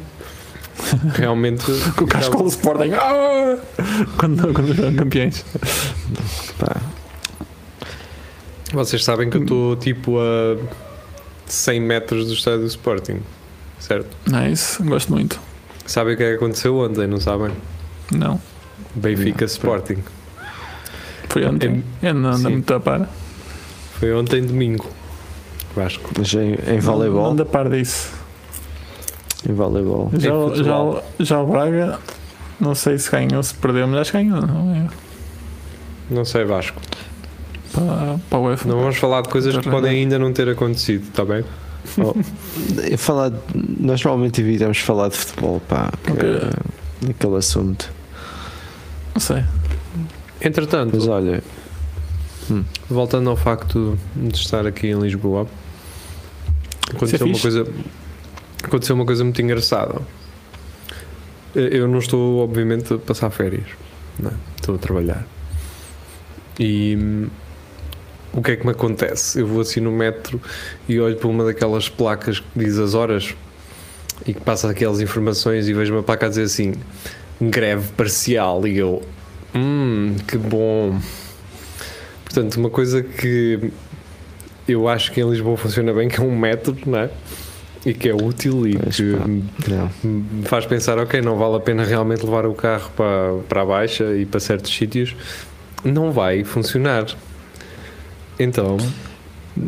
realmente. 1.14 1.64
Com 1.96 2.04
o 2.04 2.06
cascola 2.08 2.42
do 2.44 2.48
Sporting. 2.48 2.90
Ah! 2.98 3.58
Quando, 4.18 4.52
quando 4.52 4.72
eram 4.82 4.94
campeões. 4.96 5.44
Pá, 6.58 6.76
Vocês 8.72 9.04
sabem 9.04 9.30
que 9.30 9.36
eu 9.36 9.42
estou 9.42 9.76
tipo 9.76 10.18
a 10.18 10.56
100 11.46 11.80
metros 11.80 12.26
do 12.26 12.32
estádio 12.34 12.60
do 12.60 12.66
Sporting, 12.66 13.20
certo? 13.78 14.08
Nice, 14.26 14.82
gosto 14.82 15.12
muito. 15.12 15.38
Sabem 15.86 16.14
o 16.14 16.16
que 16.16 16.22
é 16.22 16.30
que 16.30 16.36
aconteceu 16.36 16.76
ontem, 16.78 17.06
não 17.06 17.20
sabem? 17.20 17.50
Não, 18.10 18.40
Benfica 18.94 19.42
Não, 19.42 19.46
Sporting. 19.46 20.02
foi 21.28 21.44
ontem. 21.44 21.84
Eu 22.02 22.14
não 22.14 22.30
ando 22.30 22.38
Sim. 22.38 22.48
muito 22.50 22.74
a 22.74 22.80
par. 22.80 23.08
Foi 24.00 24.12
ontem 24.12 24.42
domingo. 24.42 24.88
Vasco. 25.76 26.10
mas 26.16 26.32
em, 26.34 26.54
em 26.54 26.74
Não 26.76 26.80
voleibol, 26.80 27.40
a 27.40 27.44
par 27.44 27.68
disso. 27.68 28.10
em 29.48 29.52
voleibol. 29.52 30.10
Já, 30.14 30.30
futebol. 30.32 31.02
já, 31.18 31.24
já 31.24 31.40
o 31.40 31.46
Braga, 31.46 31.98
não 32.60 32.74
sei 32.74 32.98
se 32.98 33.10
ganhou, 33.10 33.42
se 33.42 33.54
perdeu, 33.54 33.86
mas 33.88 34.00
acho 34.00 34.12
que 34.12 34.18
ganhou, 34.18 34.40
não 34.46 34.74
é? 34.74 34.86
Não 36.10 36.24
sei, 36.24 36.44
Vasco. 36.44 36.80
Para, 37.72 38.18
para 38.30 38.38
o 38.38 38.44
UEFA. 38.44 38.68
Não 38.68 38.78
vamos 38.80 38.96
falar 38.96 39.22
de 39.22 39.28
coisas 39.28 39.56
que 39.56 39.68
podem 39.68 39.90
ainda 39.90 40.18
não 40.18 40.32
ter 40.32 40.48
acontecido, 40.48 41.08
está 41.08 41.24
bem? 41.24 41.44
Eu 42.90 42.96
falar, 42.96 43.32
nós 43.80 44.02
normalmente 44.02 44.40
evitamos 44.40 44.78
falar 44.78 45.08
de 45.08 45.16
futebol, 45.16 45.60
pá, 45.68 45.90
que 46.04 46.12
Ok. 46.12 46.28
é 47.06 47.10
aquele 47.10 47.36
assunto. 47.36 47.90
Não 49.12 49.20
sei. 49.20 49.44
Entretanto, 50.40 50.92
Mas 50.94 51.06
olha, 51.08 51.42
voltando 52.88 53.28
ao 53.30 53.36
facto 53.36 53.98
de 54.14 54.36
estar 54.38 54.66
aqui 54.66 54.88
em 54.88 54.98
Lisboa, 55.00 55.46
aconteceu 56.96 57.26
uma 57.26 57.34
fixe. 57.34 57.42
coisa, 57.42 57.72
aconteceu 58.62 58.94
uma 58.94 59.04
coisa 59.04 59.24
muito 59.24 59.40
engraçada. 59.40 60.00
Eu 61.54 61.86
não 61.86 61.98
estou, 61.98 62.38
obviamente, 62.38 62.92
a 62.94 62.98
passar 62.98 63.30
férias, 63.30 63.66
não 64.18 64.30
é? 64.30 64.34
estou 64.56 64.74
a 64.74 64.78
trabalhar. 64.78 65.24
E 66.58 66.96
hum, 66.98 67.28
o 68.32 68.42
que 68.42 68.52
é 68.52 68.56
que 68.56 68.66
me 68.66 68.72
acontece? 68.72 69.40
Eu 69.40 69.46
vou 69.46 69.60
assim 69.60 69.80
no 69.80 69.92
metro 69.92 70.40
e 70.88 70.98
olho 70.98 71.16
para 71.16 71.28
uma 71.28 71.44
daquelas 71.44 71.88
placas 71.88 72.40
que 72.40 72.46
diz 72.56 72.78
as 72.78 72.94
horas 72.94 73.34
e 74.26 74.34
que 74.34 74.40
passa 74.40 74.70
aquelas 74.70 75.00
informações 75.00 75.68
e 75.68 75.72
vejo 75.72 75.94
uma 75.94 76.02
placa 76.02 76.26
a 76.26 76.28
dizer 76.28 76.42
assim: 76.42 76.74
greve 77.40 77.92
parcial. 77.92 78.66
E 78.66 78.78
eu, 78.78 79.02
hum, 79.54 80.16
que 80.26 80.36
bom. 80.36 80.98
Portanto, 82.24 82.56
uma 82.56 82.70
coisa 82.70 83.02
que 83.02 83.70
eu 84.68 84.88
acho 84.88 85.12
que 85.12 85.20
em 85.20 85.28
Lisboa 85.28 85.56
funciona 85.56 85.92
bem, 85.92 86.08
que 86.08 86.20
é 86.20 86.22
um 86.22 86.36
metro, 86.36 86.76
não 86.86 86.98
é? 86.98 87.10
E 87.86 87.92
que 87.92 88.08
é 88.08 88.14
útil 88.14 88.66
e 88.66 88.78
Pois, 88.78 88.96
que 88.96 89.12
pá. 89.14 89.26
me 89.26 90.42
faz 90.44 90.64
pensar, 90.64 90.98
ok, 90.98 91.20
não 91.20 91.36
vale 91.36 91.56
a 91.56 91.60
pena 91.60 91.84
realmente 91.84 92.24
levar 92.24 92.46
o 92.46 92.54
carro 92.54 92.90
para, 92.96 93.34
para 93.48 93.60
a 93.62 93.64
baixa 93.66 94.04
e 94.16 94.24
para 94.24 94.40
certos 94.40 94.74
sítios, 94.74 95.14
não 95.84 96.10
vai 96.10 96.44
funcionar. 96.44 97.04
Então, 98.38 98.76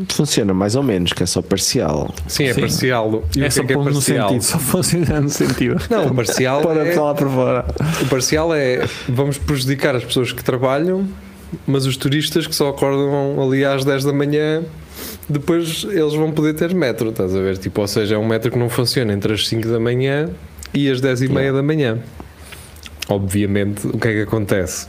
Funciona 0.09 0.52
mais 0.52 0.74
ou 0.74 0.82
menos, 0.82 1.12
que 1.12 1.22
é 1.22 1.26
só 1.26 1.40
parcial. 1.40 2.12
sim, 2.26 2.44
é 2.46 2.52
Sim. 2.54 2.62
parcial. 2.62 3.22
E 3.37 3.44
é 3.44 3.46
que 3.48 3.54
só 3.54 3.62
é 3.62 3.66
que 3.66 3.72
é 3.72 3.76
no 3.76 3.85
parcial? 3.85 4.28
sentido, 4.30 4.42
só 4.42 4.59
funciona 4.59 5.20
no 5.20 5.28
sentido. 5.28 5.76
Não, 5.88 6.06
o 6.09 6.14
parcial 6.14 6.61
Para 6.61 6.88
é, 6.88 6.98
lá 6.98 7.14
para 7.14 7.28
fora. 7.30 7.64
o 8.02 8.06
parcial 8.09 8.52
é 8.52 8.85
vamos 9.09 9.38
prejudicar 9.38 9.94
as 9.94 10.04
pessoas 10.04 10.32
que 10.32 10.42
trabalham, 10.42 11.06
mas 11.64 11.87
os 11.87 11.96
turistas 11.96 12.48
que 12.48 12.54
só 12.56 12.70
acordam 12.70 13.40
ali 13.40 13.64
às 13.64 13.85
10 13.85 14.02
da 14.04 14.12
manhã, 14.12 14.64
depois 15.28 15.84
eles 15.84 16.14
vão 16.14 16.30
poder 16.30 16.54
ter 16.54 16.74
metro, 16.74 17.10
estás 17.10 17.34
a 17.34 17.40
ver? 17.40 17.58
Tipo, 17.58 17.80
ou 17.80 17.88
seja, 17.88 18.14
é 18.14 18.18
um 18.18 18.26
metro 18.26 18.50
que 18.50 18.58
não 18.58 18.68
funciona 18.68 19.12
entre 19.12 19.32
as 19.32 19.46
5 19.48 19.68
da 19.68 19.80
manhã 19.80 20.30
e 20.72 20.90
as 20.90 21.00
10 21.00 21.22
e 21.22 21.28
meia 21.28 21.52
da 21.52 21.62
manhã. 21.62 21.98
Obviamente, 23.08 23.86
o 23.86 23.98
que 23.98 24.08
é 24.08 24.12
que 24.12 24.22
acontece? 24.22 24.86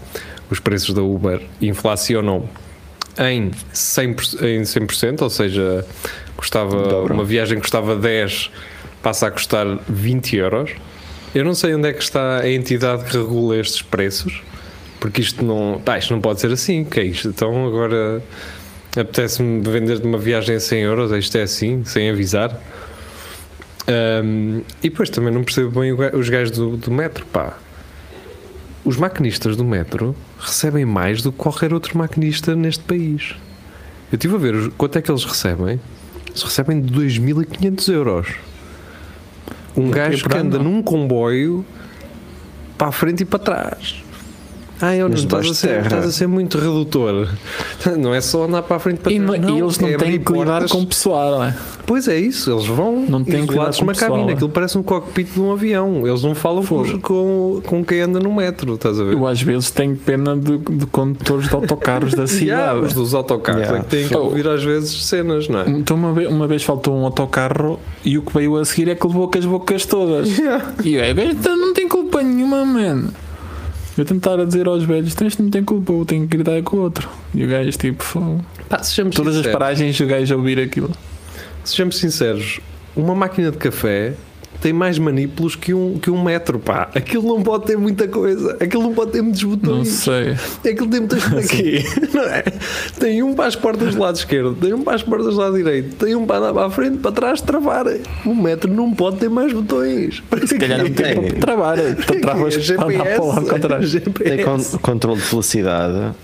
Os 0.49 0.59
preços 0.59 0.93
da 0.93 1.01
Uber 1.01 1.41
inflacionam 1.61 2.47
em 3.19 3.51
100%, 3.73 4.43
em 4.43 4.61
100% 4.61 5.21
ou 5.21 5.29
seja, 5.29 5.85
custava 6.35 7.03
uma 7.03 7.23
viagem 7.23 7.59
custava 7.59 7.95
10, 7.95 8.51
passa 9.01 9.27
a 9.27 9.31
custar 9.31 9.65
20 9.89 10.35
euros. 10.37 10.71
Eu 11.33 11.43
não 11.43 11.53
sei 11.53 11.75
onde 11.75 11.89
é 11.89 11.93
que 11.93 12.01
está 12.01 12.39
a 12.39 12.49
entidade 12.49 13.05
que 13.05 13.17
regula 13.17 13.57
estes 13.57 13.81
preços, 13.81 14.41
Porque 14.99 15.21
isto 15.21 15.43
não, 15.43 15.81
pá, 15.83 15.97
isto 15.97 16.13
não 16.13 16.21
pode 16.21 16.39
ser 16.39 16.51
assim, 16.51 16.83
que 16.83 16.99
é 16.99 17.03
isto? 17.03 17.27
Então 17.27 17.67
agora 17.67 18.23
apetece-me 18.95 19.61
vender 19.61 19.99
de 19.99 20.07
uma 20.07 20.17
viagem 20.17 20.55
a 20.55 20.59
100 20.59 20.81
euros, 20.81 21.11
isto 21.11 21.37
é 21.37 21.43
assim, 21.43 21.83
sem 21.85 22.09
avisar. 22.09 22.59
Ahm, 23.87 24.61
e 24.83 24.89
depois 24.89 25.09
também 25.09 25.33
não 25.33 25.43
percebo 25.43 25.79
bem 25.79 25.93
os 26.13 26.29
gajos 26.29 26.51
do, 26.51 26.77
do 26.77 26.91
metro, 26.91 27.25
pá. 27.27 27.57
Os 28.83 28.97
maquinistas 28.97 29.55
do 29.55 29.63
metro 29.63 30.15
recebem 30.39 30.85
mais 30.85 31.21
do 31.21 31.31
que 31.31 31.37
qualquer 31.37 31.73
outro 31.73 31.97
maquinista 31.97 32.55
neste 32.55 32.83
país. 32.83 33.35
Eu 34.11 34.15
estive 34.15 34.35
a 34.35 34.37
ver 34.37 34.71
quanto 34.77 34.97
é 34.97 35.01
que 35.01 35.11
eles 35.11 35.25
recebem. 35.25 35.79
Eles 36.27 36.43
recebem 36.43 36.81
de 36.81 36.93
2.500 36.93 37.93
euros. 37.93 38.27
Um 39.75 39.91
gajo 39.91 40.27
que 40.27 40.37
anda 40.37 40.57
num 40.57 40.81
comboio 40.81 41.65
para 42.77 42.87
a 42.87 42.91
frente 42.91 43.23
e 43.23 43.25
para 43.25 43.39
trás. 43.39 44.03
Ah, 44.81 44.95
eu 44.95 45.05
não 45.05 45.11
Mas 45.11 45.19
estás 45.21 45.49
a, 45.49 45.53
ser, 45.53 45.81
estás 45.81 46.05
a 46.05 46.11
ser 46.11 46.27
muito 46.27 46.57
redutor. 46.57 47.27
Não 47.97 48.13
é 48.13 48.19
só 48.21 48.43
andar 48.45 48.61
para 48.63 48.75
a 48.75 48.79
frente 48.79 48.99
para 48.99 49.11
E, 49.11 49.17
não- 49.19 49.33
e 49.35 49.59
eles 49.61 49.79
não 49.79 49.87
é 49.87 49.97
têm 49.97 50.19
que 50.19 50.33
lidar 50.33 50.67
com 50.67 50.79
o 50.81 50.85
pessoal, 50.85 51.31
não 51.37 51.43
é? 51.45 51.55
Pois 51.85 52.07
é 52.07 52.19
isso, 52.19 52.51
eles 52.51 52.65
vão 52.65 53.05
Não 53.07 53.23
têm 53.23 53.45
que 53.45 53.51
isolados 53.53 53.77
lidar 53.77 53.79
com 53.79 53.81
numa 53.85 53.93
pessoal, 53.93 54.11
cabine. 54.11 54.29
é. 54.29 54.33
Aquilo 54.33 54.49
parece 54.49 54.77
um 54.77 54.83
cockpit 54.83 55.31
de 55.33 55.39
um 55.39 55.51
avião. 55.51 56.05
Eles 56.05 56.21
não 56.21 56.35
falam 56.35 56.65
com, 56.65 56.99
com, 56.99 57.61
com 57.65 57.85
quem 57.85 58.01
anda 58.01 58.19
no 58.19 58.33
metro, 58.35 58.73
estás 58.75 58.99
a 58.99 59.03
ver? 59.03 59.13
Eu 59.13 59.25
às 59.25 59.41
vezes 59.41 59.71
tenho 59.71 59.95
pena 59.95 60.35
de, 60.35 60.57
de 60.57 60.85
condutores 60.87 61.47
de 61.47 61.55
autocarros 61.55 62.13
da 62.13 62.23
Yeah, 62.37 62.71
cidade. 62.73 62.79
os 62.87 62.93
dos 62.93 63.13
autocarros 63.13 63.61
Yeah. 63.61 63.79
é 63.79 63.83
que 63.83 63.89
têm 63.89 64.07
que 64.09 64.17
ouvir 64.17 64.47
às 64.47 64.63
vezes 64.63 65.05
cenas, 65.05 65.47
não 65.47 65.61
é? 65.61 65.69
Então 65.69 65.95
uma 65.95 66.11
vez, 66.13 66.29
uma 66.29 66.45
vez 66.47 66.63
faltou 66.63 66.95
um 66.95 67.05
autocarro 67.05 67.79
e 68.03 68.17
o 68.17 68.21
que 68.21 68.33
veio 68.33 68.57
a 68.57 68.65
seguir 68.65 68.89
é 68.89 68.95
que 68.95 69.07
levou 69.07 69.27
com 69.29 69.37
as 69.37 69.45
bocas 69.45 69.85
todas. 69.85 70.27
E 70.83 70.95
eu, 70.95 71.15
"Gajo, 71.15 71.31
então 71.31 71.55
não 71.55 71.73
tem 71.73 71.87
culpa 71.87 72.21
nenhuma, 72.21 72.65
mano. 72.65 73.11
Eu 73.97 74.05
tentar 74.05 74.39
a 74.39 74.45
dizer 74.45 74.67
aos 74.67 74.83
velhos, 74.83 75.13
"Então 75.13 75.27
isto 75.27 75.41
não 75.41 75.49
tem 75.49 75.63
culpa, 75.63 75.91
eu 75.91 76.05
tenho 76.05 76.27
que 76.27 76.37
gritar 76.37 76.61
com 76.61 76.77
o 76.77 76.81
outro. 76.81 77.09
E 77.33 77.43
o 77.43 77.47
gajo 77.47 77.71
tipo. 77.71 78.03
Pá, 78.69 78.77
todas 78.77 79.35
as 79.35 79.37
sinceros, 79.37 79.51
paragens 79.51 79.99
o 79.99 80.05
gajo 80.05 80.33
a 80.33 80.37
ouvir 80.37 80.59
aquilo. 80.59 80.91
sejamos 81.63 81.97
sinceros, 81.97 82.59
uma 82.95 83.13
máquina 83.15 83.51
de 83.51 83.57
café 83.57 84.13
tem 84.59 84.73
mais 84.73 84.97
manípulos 84.97 85.55
que 85.55 85.71
um, 85.73 85.99
que 85.99 86.09
um 86.09 86.23
metro, 86.23 86.57
pá. 86.57 86.89
Aquilo 86.95 87.27
não 87.27 87.43
pode 87.43 87.65
ter 87.65 87.77
muita 87.77 88.07
coisa. 88.07 88.57
Aquilo 88.59 88.81
não 88.83 88.93
pode 88.93 89.11
ter 89.11 89.21
muitos 89.21 89.43
Não 89.43 89.51
botões. 89.51 89.87
sei. 89.89 90.31
Aquilo 90.71 90.89
tem 90.89 90.99
muitas 91.01 91.23
para 91.29 91.43
quê? 91.43 91.83
Não 92.13 92.23
é? 92.23 92.43
Tem 92.99 93.21
um 93.21 93.35
para 93.35 93.45
as 93.45 93.55
portas 93.55 93.93
do 93.93 94.01
lado 94.01 94.15
esquerdo, 94.15 94.55
tem 94.55 94.73
um 94.73 94.81
para 94.81 94.95
as 94.95 95.03
portas 95.03 95.35
do 95.35 95.39
lado 95.39 95.55
direito, 95.55 95.95
tem 96.03 96.15
um 96.15 96.25
para 96.25 96.51
para 96.51 96.65
a 96.65 96.69
frente, 96.71 96.97
para 96.97 97.11
trás, 97.11 97.39
travar. 97.39 97.85
O 98.25 98.33
metro 98.33 98.71
não 98.73 98.91
pode 98.93 99.17
ter 99.17 99.29
mais 99.29 99.53
botões. 99.53 100.23
Se 100.47 100.57
calhar 100.57 100.79
não 100.79 100.85
tem 100.89 101.13
Tem. 101.15 101.23
para 101.33 101.39
travar. 101.39 101.77
Tu 101.77 102.19
travas 102.21 102.55
para 102.57 102.85
para 102.85 103.23
lado 103.23 103.45
contrário. 103.47 104.01
Tem 104.01 104.43
con 104.43 104.59
controle 104.81 105.19
de 105.21 105.27
velocidade. 105.27 106.15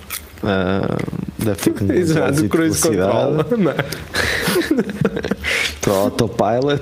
ah, 0.43 0.97
deve 1.37 1.71
ter 1.71 1.91
Exato, 1.95 2.33
de 2.41 2.49
control. 2.49 2.61
velocidade 2.63 3.57
Não 3.57 3.71
é? 3.71 3.75
para 5.81 5.93
o 5.93 5.95
autopilot. 5.97 6.81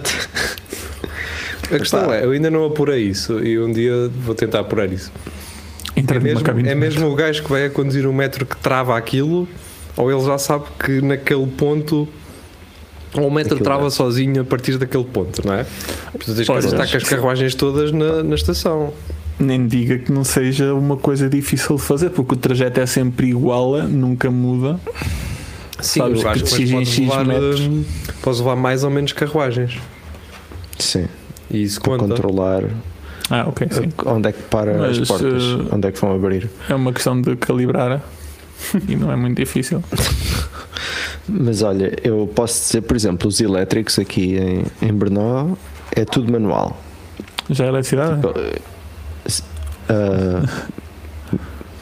A 1.75 1.79
questão 1.79 2.13
é, 2.13 2.23
eu 2.23 2.31
ainda 2.31 2.49
não 2.49 2.65
apurei 2.65 3.03
isso 3.03 3.39
e 3.39 3.60
um 3.60 3.71
dia 3.71 4.10
vou 4.23 4.36
tentar 4.36 4.60
apurar 4.60 4.91
isso. 4.91 5.12
É 5.95 6.01
numa 6.01 6.19
mesmo, 6.19 6.67
é 6.67 6.75
mesmo 6.75 7.07
o 7.07 7.15
gajo 7.15 7.43
que 7.43 7.49
vai 7.49 7.65
a 7.65 7.69
conduzir 7.69 8.07
o 8.07 8.13
metro 8.13 8.45
que 8.45 8.57
trava 8.57 8.97
aquilo 8.97 9.47
ou 9.97 10.12
ele 10.12 10.23
já 10.25 10.38
sabe 10.38 10.65
que 10.84 11.01
naquele 11.01 11.47
ponto 11.47 12.07
ou 13.13 13.27
o 13.27 13.31
metro 13.31 13.55
Aquilo 13.55 13.63
trava 13.63 13.88
é. 13.88 13.89
sozinho 13.89 14.41
a 14.41 14.45
partir 14.45 14.77
daquele 14.77 15.03
ponto, 15.03 15.45
não 15.45 15.53
é? 15.53 15.65
Portanto, 16.12 16.36
tens 16.36 16.47
que 16.47 16.57
estar 16.65 16.88
com 16.88 16.97
as 16.97 17.03
carruagens 17.03 17.55
todas 17.55 17.91
na, 17.91 18.23
na 18.23 18.36
estação. 18.36 18.93
Nem 19.38 19.67
diga 19.67 19.97
que 19.97 20.12
não 20.12 20.23
seja 20.23 20.73
uma 20.73 20.95
coisa 20.95 21.27
difícil 21.27 21.75
de 21.75 21.81
fazer, 21.81 22.12
porque 22.12 22.36
o 22.36 22.38
trajeto 22.38 22.79
é 22.79 22.86
sempre 22.86 23.27
igual, 23.27 23.81
nunca 23.84 24.31
muda. 24.31 24.79
Sim, 25.81 25.99
Sabes 25.99 26.21
eu 26.21 26.29
acho 26.29 26.43
que 26.43 26.55
que 26.65 26.71
podes 26.71 26.97
levar, 26.99 27.25
metros. 27.25 27.60
hum, 27.62 27.84
podes 28.21 28.39
levar 28.39 28.55
mais 28.55 28.84
ou 28.84 28.91
menos 28.91 29.12
carruagens. 29.13 29.79
Sim, 30.77 31.07
E 31.51 31.63
isso 31.63 31.81
para 31.81 31.97
conta. 31.97 32.15
controlar 32.15 32.63
Ah, 33.29 33.45
ok, 33.47 33.67
sim. 33.71 33.89
onde 34.05 34.29
é 34.29 34.31
que 34.31 34.41
para 34.43 34.77
Mas, 34.77 34.99
as 34.99 35.07
portas, 35.07 35.43
eh, 35.43 35.75
onde 35.75 35.87
é 35.87 35.91
que 35.91 35.99
vão 35.99 36.13
abrir. 36.15 36.49
É 36.69 36.75
uma 36.75 36.91
questão 36.93 37.21
de 37.21 37.35
calibrar 37.35 38.01
e 38.87 38.95
não 38.95 39.11
é 39.11 39.15
muito 39.15 39.37
difícil. 39.37 39.83
Mas 41.27 41.61
olha, 41.61 41.93
eu 42.03 42.29
posso 42.33 42.59
dizer, 42.67 42.81
por 42.81 42.95
exemplo, 42.95 43.27
os 43.27 43.39
elétricos 43.39 43.97
aqui 43.99 44.37
em, 44.37 44.65
em 44.81 44.93
Brno 44.93 45.57
é 45.91 46.03
tudo 46.05 46.31
manual. 46.31 46.77
Já 47.49 47.65
é 47.65 47.67
eletricidade? 47.67 48.21
Ah, 49.89 50.43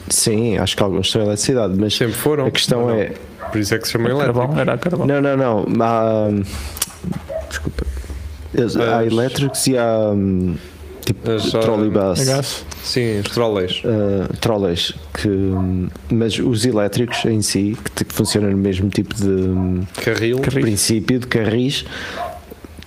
sim, 0.08 0.58
acho 0.58 0.76
que 0.76 0.82
alguns 0.82 1.10
são 1.10 1.22
eletricidade, 1.22 1.74
mas 1.78 1.94
Sempre 1.96 2.14
foram. 2.14 2.46
a 2.46 2.50
questão 2.50 2.82
Não, 2.88 2.90
é. 2.90 3.12
Por 3.50 3.58
isso 3.58 3.74
é 3.74 3.78
que 3.78 3.86
se 3.86 3.92
chama 3.92 4.08
elétrico. 4.10 4.38
Carvão, 4.40 4.58
era 4.60 4.78
carvão. 4.78 5.06
Não, 5.06 5.20
não, 5.20 5.36
não. 5.36 5.66
Há, 5.84 6.28
desculpa. 7.48 7.84
Há 8.58 8.98
As- 8.98 9.06
elétricos 9.06 9.66
e 9.66 9.76
há 9.78 10.10
hum, 10.12 10.56
tipo 11.04 11.30
As, 11.30 11.50
trolleybus. 11.50 12.28
A? 12.28 12.42
Sim, 12.42 13.20
os 13.20 13.32
trolleys. 13.32 13.82
Uh, 13.84 14.36
trolleys 14.40 14.92
que 15.14 15.28
hum, 15.28 15.88
mas 16.10 16.38
os 16.38 16.64
elétricos 16.64 17.24
em 17.26 17.42
si 17.42 17.76
que, 17.94 18.04
funcionam 18.12 18.50
no 18.50 18.56
mesmo 18.56 18.88
tipo 18.88 19.14
de 19.14 19.28
hum, 19.28 19.82
Carril. 20.02 20.38
Princípio 20.40 21.18
de 21.18 21.26
carris 21.26 21.84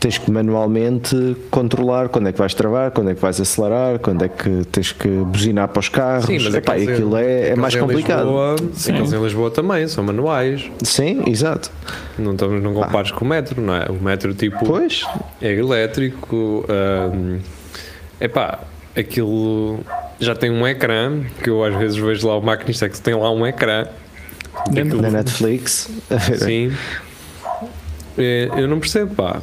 tens 0.04 0.18
que 0.18 0.30
manualmente 0.30 1.16
controlar 1.50 2.10
quando 2.10 2.28
é 2.28 2.34
que 2.34 2.38
vais 2.38 2.54
travar, 2.54 2.92
quando 2.92 3.10
é 3.12 3.16
que 3.16 3.22
vais 3.22 3.40
acelerar, 3.40 4.00
quando 4.00 4.26
é 4.26 4.28
que 4.28 4.66
tens 4.70 4.92
que 4.92 5.08
buzinar 5.08 5.70
para 5.70 5.80
os 5.80 5.88
carros. 5.88 6.26
Sim, 6.26 6.40
mas 6.44 6.54
Epá, 6.54 6.78
em- 6.78 6.90
aquilo 6.90 7.16
é, 7.16 7.52
é 7.52 7.56
mais 7.56 7.74
em 7.74 7.80
complicado. 7.80 8.24
Lisboa, 8.24 8.56
Sim. 8.74 8.92
aqueles 8.92 9.14
em 9.14 9.24
Lisboa 9.24 9.50
também 9.50 9.88
são 9.88 10.04
manuais. 10.04 10.70
Sim, 10.84 11.24
exato. 11.26 11.72
Não, 12.20 12.34
estamos, 12.34 12.62
não 12.62 12.74
compares 12.74 13.12
com 13.12 13.24
o 13.24 13.28
metro, 13.30 13.62
não 13.62 13.74
é? 13.74 13.86
O 13.90 13.94
metro 13.94 14.34
tipo 14.34 14.66
Pois, 14.66 15.06
é 15.42 15.54
elétrico. 15.54 16.66
hum, 17.14 17.40
epá, 18.20 18.60
aquilo 18.98 19.80
já 20.20 20.36
tem 20.36 20.52
um 20.52 20.68
ecrã, 20.68 21.22
que 21.42 21.50
eu 21.50 21.64
às 21.64 21.74
vezes 21.76 21.96
vejo 21.96 22.28
lá 22.28 22.38
o 22.38 22.42
maquinista 22.42 22.90
que 22.90 23.00
tem 23.00 23.14
lá 23.16 23.32
um 23.32 23.48
ecrã. 23.48 23.88
Na 25.00 25.10
Netflix. 25.12 25.90
Sim. 26.40 26.74
É, 28.16 28.48
eu 28.58 28.68
não 28.68 28.80
percebo, 28.80 29.16
pá. 29.16 29.42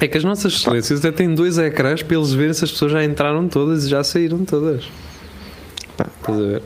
É 0.00 0.06
que 0.08 0.18
as 0.18 0.24
nossas 0.24 0.52
excelências 0.54 0.98
até 0.98 1.10
têm 1.10 1.34
dois 1.34 1.56
ecrãs 1.58 2.02
para 2.02 2.16
eles 2.16 2.32
verem 2.32 2.52
se 2.52 2.64
as 2.64 2.70
pessoas 2.70 2.92
já 2.92 3.02
entraram 3.04 3.48
todas 3.48 3.84
e 3.84 3.88
já 3.88 4.04
saíram 4.04 4.44
todas. 4.44 4.84
Pá. 5.96 6.06
Estás 6.20 6.38
a 6.38 6.42
ver? 6.42 6.62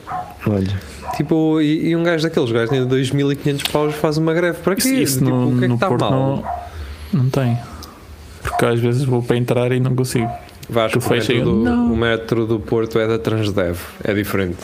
Olha, 0.47 0.81
Tipo, 1.17 1.61
e, 1.61 1.89
e 1.89 1.97
um 1.97 2.03
gajo 2.03 2.23
daqueles 2.23 2.51
gajos 2.51 2.71
tem 2.71 2.87
2500 2.87 3.65
paus 3.71 3.95
faz 3.95 4.17
uma 4.17 4.33
greve 4.33 4.59
para 4.61 4.75
quê? 4.75 4.89
Isso, 4.89 4.95
isso 4.95 5.19
tipo, 5.19 5.31
no, 5.31 5.55
o 5.55 5.59
que 5.59 5.65
é 5.65 5.69
que 5.69 5.75
está 5.75 5.89
Porto 5.89 6.01
mal? 6.01 6.45
não, 7.13 7.23
não 7.25 7.31
tem. 7.31 7.59
Porque 8.43 8.65
às 8.65 8.81
vezes 8.81 9.05
vou 9.05 9.23
para 9.23 9.37
entrar 9.37 9.71
e 9.73 9.81
não 9.81 9.95
consigo. 9.95 10.31
Vasco, 10.69 10.99
Tu 10.99 11.07
o 11.07 11.11
metro, 11.11 11.45
do, 11.45 11.57
Não. 11.57 11.93
o 11.93 11.97
metro 11.97 12.47
do 12.47 12.61
Porto 12.61 12.99
é 12.99 13.07
da 13.07 13.19
Transdev, 13.19 13.77
é 14.05 14.15
diferente. 14.15 14.59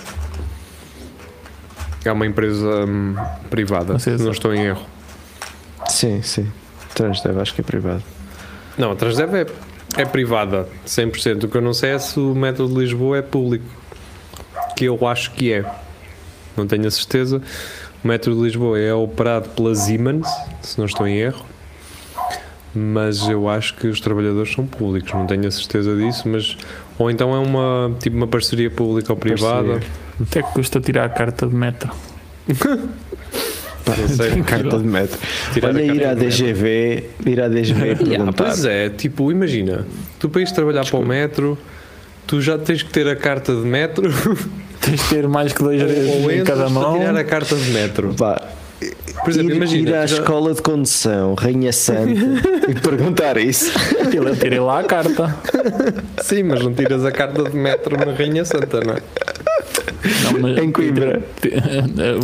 É 2.05 2.12
uma 2.12 2.24
empresa 2.24 2.85
hum, 2.87 3.16
privada, 3.50 3.92
Não 3.94 3.98
sei 3.98 4.16
se 4.16 4.22
não 4.24 4.31
estou 4.31 4.55
em 4.55 4.62
erro. 4.66 4.83
sim, 5.88 6.22
sim. 6.22 6.46
Transdev, 6.94 7.38
acho 7.40 7.55
que 7.55 7.61
é 7.61 7.64
privado. 7.64 8.02
Não, 8.79 8.93
a 8.93 8.97
Transdev 8.97 9.35
é, 9.35 9.47
é 9.97 10.05
privada, 10.05 10.69
100%. 10.87 11.45
O 11.45 11.49
que 11.49 11.57
eu 11.57 11.62
não 11.62 11.73
sei 11.73 11.91
é 11.91 11.99
se 11.99 12.19
o 12.21 12.35
metro 12.35 12.69
de 12.69 12.75
Lisboa 12.75 13.19
é 13.19 13.23
público. 13.23 13.65
Que 14.77 14.85
eu 14.85 15.07
acho 15.07 15.31
que 15.33 15.53
é. 15.53 15.65
Não 16.57 16.67
tenho 16.67 16.87
a 16.87 16.91
certeza. 16.91 17.41
O 18.05 18.09
metro 18.09 18.35
de 18.35 18.41
Lisboa 18.41 18.79
é 18.79 18.93
operado 18.93 19.49
pela 19.51 19.75
Siemens, 19.75 20.29
se 20.61 20.79
não 20.79 20.87
estou 20.87 21.07
em 21.07 21.17
erro. 21.17 21.45
Mas 22.75 23.27
eu 23.27 23.49
acho 23.49 23.75
que 23.75 23.87
os 23.87 24.01
trabalhadores 24.01 24.53
são 24.53 24.67
públicos, 24.67 25.11
não 25.15 25.27
tenho 25.27 25.47
a 25.47 25.51
certeza 25.51 25.97
disso, 25.97 26.29
mas 26.29 26.59
ou 26.99 27.11
então 27.11 27.35
é 27.35 27.39
uma 27.39 27.91
tipo 27.99 28.15
uma 28.15 28.27
parceria 28.27 28.71
pública 28.71 29.15
ou 29.15 29.19
privada. 29.19 29.67
Parceria. 29.67 29.89
Até 30.21 30.43
que 30.43 30.53
custa 30.53 30.79
tirar 30.79 31.05
a 31.05 31.09
carta 31.09 31.47
de 31.47 31.55
metro. 31.55 31.91
Não 33.99 34.09
sei. 34.09 34.42
Carta 34.42 34.79
de 34.79 34.85
metro. 34.87 35.18
Tirar 35.53 35.68
Olha, 35.68 35.81
a 35.81 35.94
ir 35.94 36.05
à. 36.07 36.14
DGV, 36.14 37.05
ir 37.27 37.40
à 37.40 37.49
DGV 37.49 37.81
Yeah, 37.87 37.99
perguntar. 38.05 38.44
pois 38.44 38.64
é, 38.64 38.88
tipo, 38.90 39.31
imagina, 39.31 39.87
tu 40.18 40.29
para 40.29 40.40
ires 40.42 40.53
trabalhar 40.53 40.85
para 40.85 40.99
o 40.99 41.05
metro, 41.05 41.59
tu 42.27 42.40
já 42.40 42.59
tens 42.59 42.83
que 42.83 42.90
ter 42.90 43.07
a 43.09 43.16
carta 43.16 43.53
de 43.55 43.61
metro 43.62 44.11
Tens 44.81 45.01
de 45.03 45.09
ter 45.09 45.27
mais 45.29 45.53
que 45.53 45.62
dois 45.62 45.81
ou 45.83 45.88
dedos 45.88 46.33
em 46.33 46.44
cada 46.44 46.68
mão. 46.68 46.99
tirar 46.99 47.16
a 47.16 47.25
carta 47.25 47.57
de 47.57 47.70
metro. 47.70 48.12
Vá, 48.12 48.40
Por 49.25 49.31
exemplo, 49.31 49.51
ir, 49.53 49.57
imagina. 49.57 49.90
ir 49.90 49.94
à 49.94 50.07
já- 50.07 50.16
escola 50.18 50.53
de 50.55 50.61
condução, 50.62 51.35
Rainha 51.35 51.72
Santa, 51.72 52.11
e 52.68 52.75
perguntar 52.81 53.37
isso. 53.38 53.72
Eu 54.12 54.37
tirei 54.37 54.61
lá 54.61 54.81
a 54.81 54.85
carta. 54.85 55.35
Sim, 56.22 56.42
mas 56.44 56.62
não 56.62 56.72
tiras 56.75 57.05
a 57.05 57.11
carta 57.11 57.44
de 57.44 57.57
metro 57.57 57.96
na 57.96 58.12
Rainha 58.12 58.44
Santa, 58.44 58.81
não 58.85 58.94
é? 58.94 58.99
Não, 60.25 60.40
mas- 60.40 60.59
Em 60.59 60.71
Coimbra. 60.73 61.23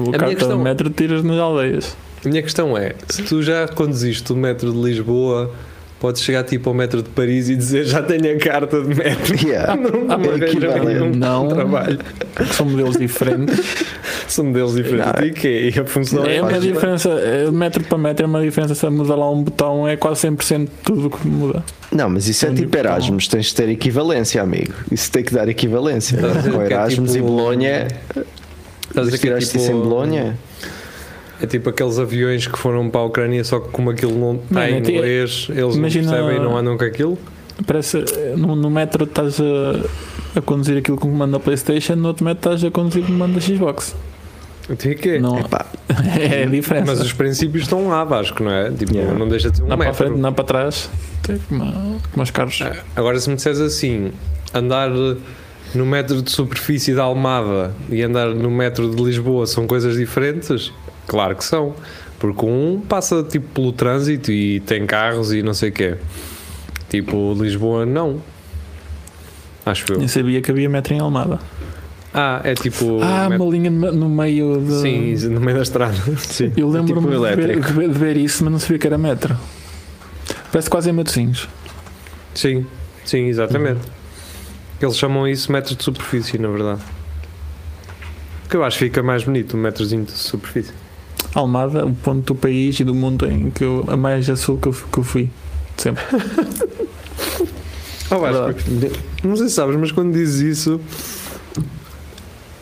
O 0.07 0.13
questão- 0.13 0.57
de 0.59 0.63
metro 0.63 0.91
tiras 0.91 1.23
nas 1.23 1.39
aldeias. 1.39 1.97
A 2.25 2.29
minha 2.29 2.43
questão 2.43 2.77
é: 2.79 2.95
se 3.09 3.23
tu 3.23 3.43
já 3.43 3.67
conduziste 3.69 4.33
o 4.33 4.37
metro 4.37 4.73
de 4.73 4.79
Lisboa, 4.81 5.51
podes 5.99 6.23
chegar 6.23 6.43
tipo 6.45 6.69
ao 6.71 6.75
metro 6.75 7.03
de 7.03 7.09
Paris 7.11 7.49
e 7.49 7.57
dizer 7.57 7.85
já 7.85 8.03
tenho 8.03 8.37
a 8.37 8.39
carta 8.39 8.81
de 8.81 8.89
metro. 8.95 9.35
Yeah. 9.49 9.75
Não 9.79 10.11
É 10.11 10.15
arranjam 10.15 10.49
equivalente. 10.49 10.87
nenhum 10.87 11.11
Não. 11.15 11.49
trabalho. 11.49 11.99
São 12.53 12.67
modelos 12.67 12.97
diferentes. 12.97 13.85
São 14.29 14.45
modelos 14.47 14.75
diferentes. 14.75 15.13
Não. 15.19 15.27
E 15.27 15.33
que 15.33 15.73
é? 15.77 15.81
a 15.81 15.85
função 15.85 16.25
É 16.25 16.41
uma 16.41 16.51
faz- 16.51 16.63
diferença, 16.63 17.09
é, 17.11 17.51
metro 17.51 17.83
para 17.85 17.99
metro 17.99 18.25
é 18.25 18.27
uma 18.27 18.41
diferença. 18.43 18.75
Se 18.75 18.89
muda 18.89 19.15
lá 19.15 19.31
um 19.31 19.43
botão, 19.43 19.87
é 19.87 19.97
quase 19.97 20.21
100% 20.29 20.69
tudo 20.85 21.11
que 21.11 21.27
muda. 21.27 21.63
Não, 21.91 22.09
mas 22.09 22.29
isso 22.29 22.47
é 22.47 22.51
Onde 22.51 22.63
tipo? 22.63 22.77
Erasmus, 22.77 23.29
tens 23.29 23.47
de 23.47 23.55
ter 23.55 23.69
equivalência, 23.69 24.41
amigo. 24.43 24.73
Isso 24.91 25.11
tem 25.11 25.23
que 25.23 25.33
dar 25.35 25.49
equivalência. 25.49 26.17
Dizer 26.17 26.51
Com 26.53 26.63
é 26.63 26.67
Erasmus 26.67 27.13
tipo- 27.13 27.25
e 27.25 27.29
Bolonha, 27.29 27.89
Estás 28.89 29.09
a 29.09 29.11
que 29.11 29.17
é 29.17 29.19
tiraste 29.19 29.57
isso 29.57 29.71
em 29.71 29.75
Bolonha? 29.75 30.39
É 31.41 31.47
tipo 31.47 31.69
aqueles 31.71 31.99
aviões 31.99 32.47
que 32.47 32.57
foram 32.59 32.89
para 32.89 33.01
a 33.01 33.05
Ucrânia, 33.05 33.43
só 33.43 33.59
que 33.59 33.69
como 33.71 33.91
aquilo 33.91 34.17
não 34.19 34.37
está 34.37 34.71
em 34.71 34.75
é 34.75 34.79
inglês, 34.79 35.49
eles 35.51 35.75
imagina- 35.77 36.07
não 36.07 36.13
percebem 36.19 36.37
e 36.37 36.41
não 36.41 36.57
andam 36.57 36.79
com 36.79 36.85
aquilo. 36.85 37.19
Parece 37.67 37.99
eh, 37.99 38.35
no, 38.37 38.55
no 38.55 38.71
metro 38.71 39.05
estás 39.05 39.41
a, 39.41 39.45
a 40.37 40.41
conduzir 40.41 40.79
aquilo 40.79 40.97
com 40.97 41.09
o 41.09 41.11
comando 41.11 41.33
da 41.33 41.41
Playstation, 41.41 41.97
no 41.97 42.09
outro 42.09 42.25
metro 42.25 42.51
estás 42.53 42.65
a 42.65 42.71
conduzir 42.71 43.03
com 43.03 43.09
o 43.09 43.13
comando 43.13 43.35
da 43.35 43.41
Xbox. 43.41 43.95
Tem 44.79 44.97
que 44.97 45.19
Não, 45.19 45.39
Epá, 45.41 45.67
é 46.19 46.45
a 46.45 46.47
diferença. 46.47 46.87
Mas 46.87 47.01
os 47.01 47.13
princípios 47.13 47.65
estão 47.65 47.89
lá, 47.89 48.05
Vasco, 48.05 48.43
não 48.43 48.51
é? 48.53 48.71
Tipo, 48.71 48.95
Yeah. 48.95 49.19
não 49.19 49.29
deixa 49.29 49.51
de 49.51 49.57
ser 49.59 49.65
um 49.65 49.67
não 49.69 49.77
para 49.77 49.87
metro. 49.87 50.07
frente, 50.07 50.19
não 50.21 50.33
para 50.33 50.45
trás. 50.45 50.91
É 51.29 51.39
como, 51.49 52.01
como 52.13 52.23
os 52.23 52.31
carros. 52.31 52.61
Agora, 52.97 53.19
se 53.19 53.29
me 53.29 53.37
disseres 53.37 53.61
assim, 53.61 54.13
andar 54.55 54.89
no 55.75 55.85
metro 55.87 56.23
de 56.23 56.31
superfície 56.31 56.95
da 56.95 57.03
Almada 57.03 57.75
e 57.91 58.03
andar 58.03 58.29
no 58.29 58.51
metro 58.51 58.89
de 58.95 59.03
Lisboa 59.03 59.47
são 59.47 59.67
coisas 59.67 59.97
diferentes? 59.97 60.73
Claro 61.07 61.35
que 61.37 61.45
são. 61.45 61.75
Porque 62.19 62.47
um 62.47 62.81
passa 62.89 63.23
tipo 63.25 63.49
pelo 63.49 63.73
trânsito 63.73 64.31
e 64.31 64.61
tem 64.61 64.87
carros 64.87 65.33
e 65.33 65.43
não 65.43 65.55
sei 65.55 65.71
o 65.71 65.73
quê. 65.73 65.97
Tipo, 66.89 67.35
Lisboa 67.35 67.85
não. 67.85 68.23
Acho 69.65 69.93
eu. 69.93 69.99
Nem 69.99 70.09
sabia 70.09 70.41
que 70.43 70.51
havia 70.51 70.69
metro 70.69 70.95
em 70.95 70.99
Almada. 71.01 71.39
Ah, 72.15 72.41
é 72.45 72.55
tipo. 72.55 73.01
ah, 73.03 73.29
uma 73.35 73.47
linha 73.51 73.71
no 73.71 74.09
meio 74.09 74.61
de. 74.61 74.81
Sim, 74.81 75.29
no 75.29 75.41
meio 75.41 75.57
da 75.57 75.63
estrada. 75.63 75.95
sim. 76.19 76.53
Eu 76.57 76.69
lembro-me 76.69 77.01
Tipo 77.01 77.01
de, 77.01 77.35
ver, 77.37 77.49
elétrico. 77.49 77.67
de 77.69 77.73
ver- 77.73 77.89
de 77.89 77.99
ver 77.99 78.17
isso, 78.19 78.45
mas 78.45 78.53
não 78.53 78.59
sabia 78.61 78.79
que 78.79 78.87
era 78.87 78.99
metro. 78.99 79.37
Parece 80.51 80.69
quase 80.69 80.91
em 80.91 80.93
Matosinhos. 80.93 81.49
Sim, 82.35 82.67
sim, 83.05 83.27
exatamente. 83.27 83.81
Eles 84.81 84.97
chamam 84.99 85.27
isso 85.29 85.51
metro 85.51 85.75
de 85.75 85.83
superfície, 85.83 86.37
na 86.39 86.49
verdade. 86.49 86.81
Que 88.51 88.57
eu 88.57 88.65
acho 88.65 88.79
que 88.79 88.85
fica 88.87 89.03
mais 89.03 89.25
bonito, 89.25 89.57
um 89.57 89.61
metrozinho 89.61 90.05
de 90.05 90.13
superfície. 90.13 90.73
Almada, 91.35 91.87
o 91.87 91.95
ponto 91.95 92.35
do 92.35 92.39
país 92.39 92.79
e 92.81 92.85
do 92.85 92.95
mundo 92.95 93.27
em 93.31 93.51
que 93.51 93.65
eu, 93.65 93.85
a 93.89 93.97
mais 93.97 94.29
a 94.29 94.37
sul 94.37 94.59
que 94.59 94.69
eu, 94.69 94.73
que 94.73 94.99
eu 94.99 95.05
fui. 95.05 95.31
Sempre. 95.79 96.03
Oh, 98.15 98.19
Vasco, 98.21 98.61
não 99.25 99.37
sei 99.37 99.49
se 99.49 99.55
sabes, 99.55 99.77
mas 99.77 99.91
quando 99.91 100.13
dizes 100.13 100.41
isso, 100.59 100.81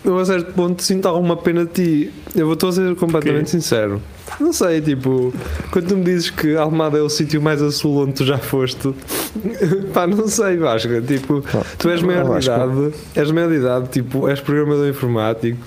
eu 0.05 0.19
a 0.19 0.25
certo 0.25 0.53
ponto 0.55 0.83
sinto 0.83 1.07
alguma 1.07 1.37
pena 1.37 1.65
de 1.65 1.73
ti. 1.73 2.13
Eu 2.35 2.47
vou 2.47 2.55
estou 2.55 2.69
a 2.69 2.73
ser 2.73 2.95
completamente 2.97 3.47
Quê? 3.47 3.51
sincero. 3.51 4.01
Não 4.39 4.53
sei, 4.53 4.81
tipo, 4.81 5.35
quando 5.73 5.89
tu 5.89 5.97
me 5.97 6.05
dizes 6.05 6.31
que 6.31 6.57
Almada 6.57 6.99
é 6.99 7.03
o 7.03 7.09
sítio 7.09 7.43
mais 7.43 7.61
a 7.61 7.71
sul 7.71 7.99
onde 7.99 8.13
tu 8.13 8.25
já 8.25 8.39
foste, 8.39 8.95
pá, 9.93 10.07
não 10.07 10.29
sei, 10.29 10.57
Vasco. 10.57 11.01
Tipo, 11.03 11.45
tu 11.77 11.91
és 11.91 12.01
maior 12.03 12.39
de 12.39 12.47
idade, 12.47 12.95
és 13.15 13.31
maior 13.31 13.51
de 13.51 13.57
idade, 13.57 13.89
tipo, 13.89 14.29
és 14.29 14.41
programador 14.41 14.89
informático. 14.89 15.59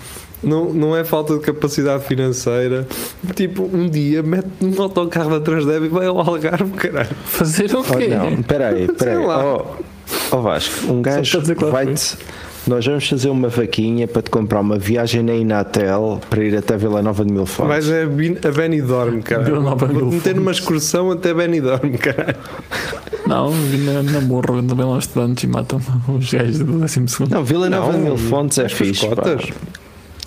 Não, 0.43 0.73
não 0.73 0.95
é 0.95 1.03
falta 1.03 1.35
de 1.35 1.39
capacidade 1.39 2.03
financeira. 2.05 2.85
Tipo, 3.35 3.63
um 3.73 3.87
dia 3.89 4.21
mete 4.21 4.47
um 4.61 4.81
autocarro 4.81 5.29
da 5.31 5.39
Transdev 5.39 5.85
e 5.85 5.87
vai 5.87 6.05
ao 6.05 6.19
Algarve, 6.19 6.71
caralho. 6.71 7.09
Fazer 7.25 7.73
o 7.75 7.79
Oh, 7.79 7.83
quê? 7.97 8.07
não, 8.09 8.43
peraí, 8.43 8.87
peraí. 8.93 9.25
lá. 9.25 9.43
Oh, 9.43 9.65
oh 10.31 10.41
Vasco, 10.41 10.91
um 10.91 11.01
gajo 11.01 11.39
vai-te. 11.71 12.17
Nós 12.65 12.85
vamos 12.85 13.05
fazer 13.09 13.27
uma 13.29 13.49
vaquinha 13.49 14.07
para 14.07 14.21
te 14.21 14.29
comprar 14.29 14.61
uma 14.61 14.77
viagem 14.79 15.21
na 15.21 15.33
Inatel 15.33 16.21
para 16.29 16.41
ir 16.45 16.55
até 16.55 16.77
Vila 16.77 17.01
Nova 17.01 17.25
de 17.25 17.31
Mil 17.33 17.45
Fontes. 17.45 17.67
Vais 17.87 17.91
a, 17.91 18.05
Bin- 18.05 18.37
a 18.41 18.51
Benidorm, 18.51 19.19
cara. 19.21 19.43
Vila 19.43 19.59
Nova 19.59 19.85
de 19.85 19.93
Mil 19.93 20.05
meter 20.05 20.33
numa 20.33 20.51
excursão 20.51 21.11
até 21.11 21.33
Benidorm, 21.33 21.91
cara. 21.97 22.37
Não, 23.27 23.51
vim 23.51 23.83
na, 23.83 24.01
na 24.03 24.21
morro, 24.21 24.63
também 24.63 24.85
lá 24.85 24.95
os 24.97 25.03
estudantes 25.05 25.43
e 25.43 25.47
matam 25.47 25.81
os 26.07 26.31
gajos 26.31 26.59
do 26.59 26.65
12 26.79 27.03
segundo. 27.09 27.31
Não, 27.31 27.43
Vila 27.43 27.69
Nova 27.69 27.91
de 27.91 27.97
Não, 27.97 28.03
Mil 28.05 28.17
Fontes 28.17 28.57
é 28.57 28.69
fixe. 28.69 29.07
Pá. 29.09 29.23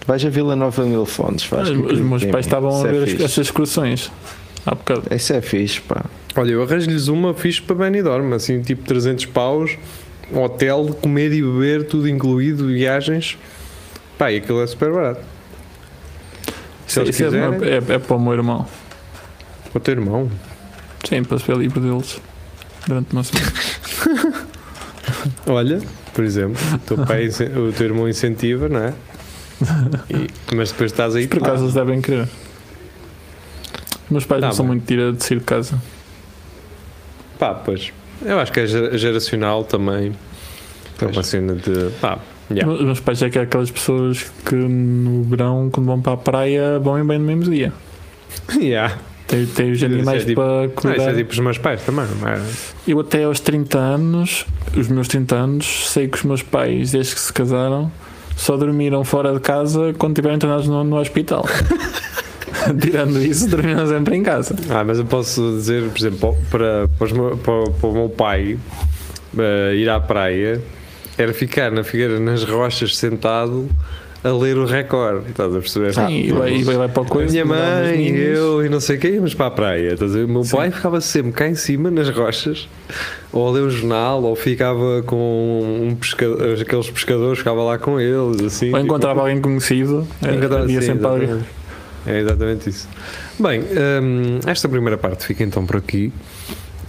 Vais 0.07 0.25
a 0.25 0.29
Vila 0.29 0.55
Nova 0.55 0.83
de 0.85 0.88
Mil 0.88 1.05
Fontes. 1.07 1.45
Os, 1.45 1.51
Vasco, 1.51 1.75
os 1.92 2.01
meus 2.01 2.25
pais 2.27 2.47
estavam 2.47 2.85
a 2.85 2.88
é 2.88 2.92
ver 2.92 3.03
as- 3.16 3.21
essas 3.25 3.47
excursões 3.47 4.11
há 4.64 4.75
bocado. 4.75 5.03
Isso 5.11 5.33
é 5.33 5.40
fixe, 5.40 5.81
pá. 5.81 6.05
Olha, 6.37 6.53
eu 6.53 6.62
arranjo-lhes 6.62 7.09
uma 7.09 7.35
fixe 7.35 7.61
para 7.62 7.75
Benidorm, 7.77 8.33
assim, 8.35 8.61
tipo 8.61 8.85
300 8.85 9.27
paus, 9.27 9.77
hotel, 10.33 10.87
comer 11.01 11.33
e 11.33 11.42
beber, 11.42 11.85
tudo 11.87 12.09
incluído, 12.09 12.66
viagens. 12.69 13.37
Pá, 14.19 14.31
e 14.31 14.37
aquilo 14.38 14.62
é 14.62 14.66
super 14.66 14.92
barato. 14.92 15.21
Se 16.87 17.01
eles 17.01 17.11
Isso 17.14 17.25
é, 17.25 17.27
quiserem, 17.27 17.69
é, 17.69 17.95
é 17.95 17.99
para 17.99 18.16
o 18.16 18.21
meu 18.21 18.33
irmão. 18.33 18.66
o 19.75 19.81
teu 19.81 19.92
irmão. 19.95 20.31
Sim, 21.09 21.25
para 21.25 21.38
ser 21.38 21.57
livre 21.57 21.81
deles 21.81 22.21
durante 22.87 23.12
uma 23.12 23.25
semana. 23.25 23.53
Olha, 25.47 25.81
por 26.14 26.25
exemplo, 26.25 26.57
o 26.75 26.79
teu, 26.79 26.99
pai, 27.05 27.27
o 27.57 27.73
teu 27.73 27.87
irmão 27.87 28.09
incentiva, 28.09 28.69
não 28.69 28.81
é? 28.81 28.95
E- 30.11 30.55
mas 30.55 30.71
depois 30.73 30.92
estás 30.92 31.14
aí 31.16 31.27
Por 31.27 31.38
acaso 31.42 31.64
eles 31.64 31.75
devem 31.75 32.01
querer. 32.01 32.29
Meus 34.11 34.25
pais 34.25 34.40
Tá 34.40 34.47
não 34.49 34.55
são 34.55 34.64
bem. 34.66 34.75
muito 34.77 34.87
de 34.87 34.95
ir 34.95 35.01
a 35.09 35.12
de 35.12 35.25
sair 35.25 35.38
de 35.38 35.45
casa. 35.45 35.81
Pá, 37.38 37.55
pois. 37.55 37.92
Eu 38.25 38.38
acho 38.38 38.53
que 38.53 38.61
é 38.61 38.66
gera- 38.66 38.97
geracional 38.97 39.64
também. 39.64 40.12
É 41.01 41.07
uma 41.07 41.23
cena 41.23 41.55
de. 41.55 41.90
Pá, 42.01 42.19
yeah. 42.51 42.73
Os 42.73 42.83
meus 42.83 43.01
pais 43.01 43.21
é 43.23 43.29
que 43.31 43.38
é 43.38 43.42
aquelas 43.42 43.71
pessoas 43.71 44.31
que 44.45 44.55
no 44.55 45.23
verão, 45.25 45.69
quando 45.71 45.87
vão 45.87 46.01
para 46.01 46.12
a 46.12 46.16
praia, 46.16 46.79
vão 46.79 46.99
e 46.99 47.05
bem 47.05 47.19
no 47.19 47.25
mesmo 47.27 47.45
dia. 47.53 47.73
yeah. 48.57 48.97
Tem, 49.27 49.45
tem 49.45 49.73
os 49.73 49.83
é 49.83 49.87
animais 49.87 50.25
tipo- 50.25 50.40
para 50.40 50.47
Não, 50.53 50.64
isso 50.66 50.75
cuidar. 50.75 51.11
é 51.11 51.14
tipo 51.14 51.33
os 51.33 51.38
meus 51.40 51.59
pais 51.59 51.83
também, 51.83 52.07
não 52.21 52.29
é? 52.29 52.40
Eu 52.87 53.01
até 53.01 53.25
aos 53.25 53.40
30 53.40 53.77
anos, 53.77 54.47
os 54.77 54.87
meus 54.87 55.09
30 55.09 55.35
anos, 55.35 55.90
sei 55.90 56.07
que 56.07 56.16
os 56.16 56.23
meus 56.23 56.42
pais, 56.42 56.92
desde 56.92 57.12
que 57.16 57.21
se 57.21 57.33
casaram, 57.33 57.90
só 58.37 58.57
dormiram 58.57 59.03
fora 59.03 59.33
de 59.33 59.40
casa 59.40 59.92
quando 59.99 60.12
estiveram 60.12 60.37
internados 60.37 60.68
no, 60.68 60.85
no 60.85 60.96
hospital. 61.01 61.44
Tirando 62.81 63.22
isso, 63.22 63.49
dormiram 63.49 63.87
sempre 63.87 64.16
em 64.16 64.22
casa. 64.22 64.55
Ah, 64.70 64.83
mas 64.85 64.99
eu 64.99 65.05
posso 65.05 65.40
dizer, 65.57 65.88
por 65.88 65.99
exemplo, 65.99 66.37
para, 66.51 66.88
para, 66.99 67.09
para- 67.37 67.70
para 67.70 67.88
o 67.88 67.92
meu 67.92 68.09
pai 68.09 68.59
eh, 69.38 69.75
ir 69.77 69.88
à 69.88 70.01
praia 70.01 70.61
era 71.18 71.33
ficar 71.33 71.70
na 71.70 71.83
figueira 71.85 72.18
nas 72.20 72.44
rochas 72.44 72.96
sentado 72.96 73.68
a 74.29 74.37
ler 74.39 74.57
o 74.59 74.65
recorde. 74.67 75.31
Estás 75.31 75.55
a 75.55 75.59
perceber? 75.59 75.95
Sim, 75.95 76.09
e 76.09 76.33
vai, 76.33 76.53
e 76.55 76.62
vai, 76.62 76.77
vai 76.77 76.89
para 76.89 77.03
o 77.03 77.07
A 77.07 77.09
coisa. 77.09 77.31
minha 77.33 77.45
mãe, 77.45 78.09
eu 78.17 78.65
e 78.65 78.69
não 78.69 78.81
sei 78.81 78.97
quem 78.99 79.15
íamos 79.15 79.35
para 79.35 79.47
a 79.47 79.51
praia. 79.51 79.93
Estás 79.95 80.12
a 80.12 80.19
ver? 80.19 80.25
O 80.25 80.29
meu 80.29 80.45
Sim. 80.45 80.57
pai 80.57 80.71
ficava 80.71 81.01
sempre 81.01 81.33
cá 81.33 81.49
em 81.49 81.55
cima, 81.55 81.91
nas 81.91 82.09
rochas, 82.11 82.69
ou 83.33 83.47
a 83.49 83.51
ler 83.53 83.61
o 83.62 83.71
jornal, 83.71 84.23
ou 84.23 84.35
ficava 84.37 85.03
com 85.07 85.87
um 85.91 85.95
pescador, 85.95 86.59
aqueles 86.61 86.91
pescadores, 86.91 87.39
ficava 87.39 87.62
lá 87.62 87.79
com 87.79 88.01
eles. 88.01 88.43
Assim, 88.43 88.67
Ou 88.67 88.73
tipo, 88.73 88.79
encontrava 88.87 89.21
alguém 89.21 89.41
conhecido, 89.41 90.07
é, 90.23 90.31
Encontrava- 90.35 90.62
havia 90.65 90.81
sim, 90.81 90.87
sempre 90.89 91.07
alguém. 91.07 91.23
exatamente. 91.29 91.49
É 92.07 92.21
exatamente 92.21 92.71
isso. 92.71 92.89
Bem, 93.39 93.61
hum, 93.61 94.39
esta 94.47 94.69
primeira 94.69 94.97
parte 94.97 95.25
fica 95.27 95.43
então 95.43 95.67
por 95.67 95.77
aqui. 95.77 96.12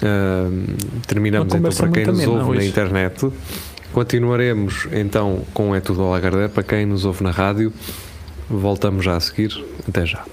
Hum, 0.04 0.66
terminamos 1.08 1.54
então 1.56 1.72
para 1.72 1.88
quem 1.90 2.06
nos 2.06 2.28
ouve 2.28 2.40
na 2.44 2.48
hoje. 2.50 2.68
internet. 2.68 3.28
Continuaremos 3.98 4.88
então 4.92 5.44
com 5.56 5.76
É 5.76 5.82
Tudo 5.82 6.04
ao 6.04 6.14
para 6.50 6.62
quem 6.62 6.86
nos 6.86 7.04
ouve 7.04 7.24
na 7.24 7.32
rádio. 7.32 7.74
Voltamos 8.48 9.04
já 9.04 9.16
a 9.16 9.20
seguir. 9.20 9.52
Até 9.90 10.06
já. 10.06 10.24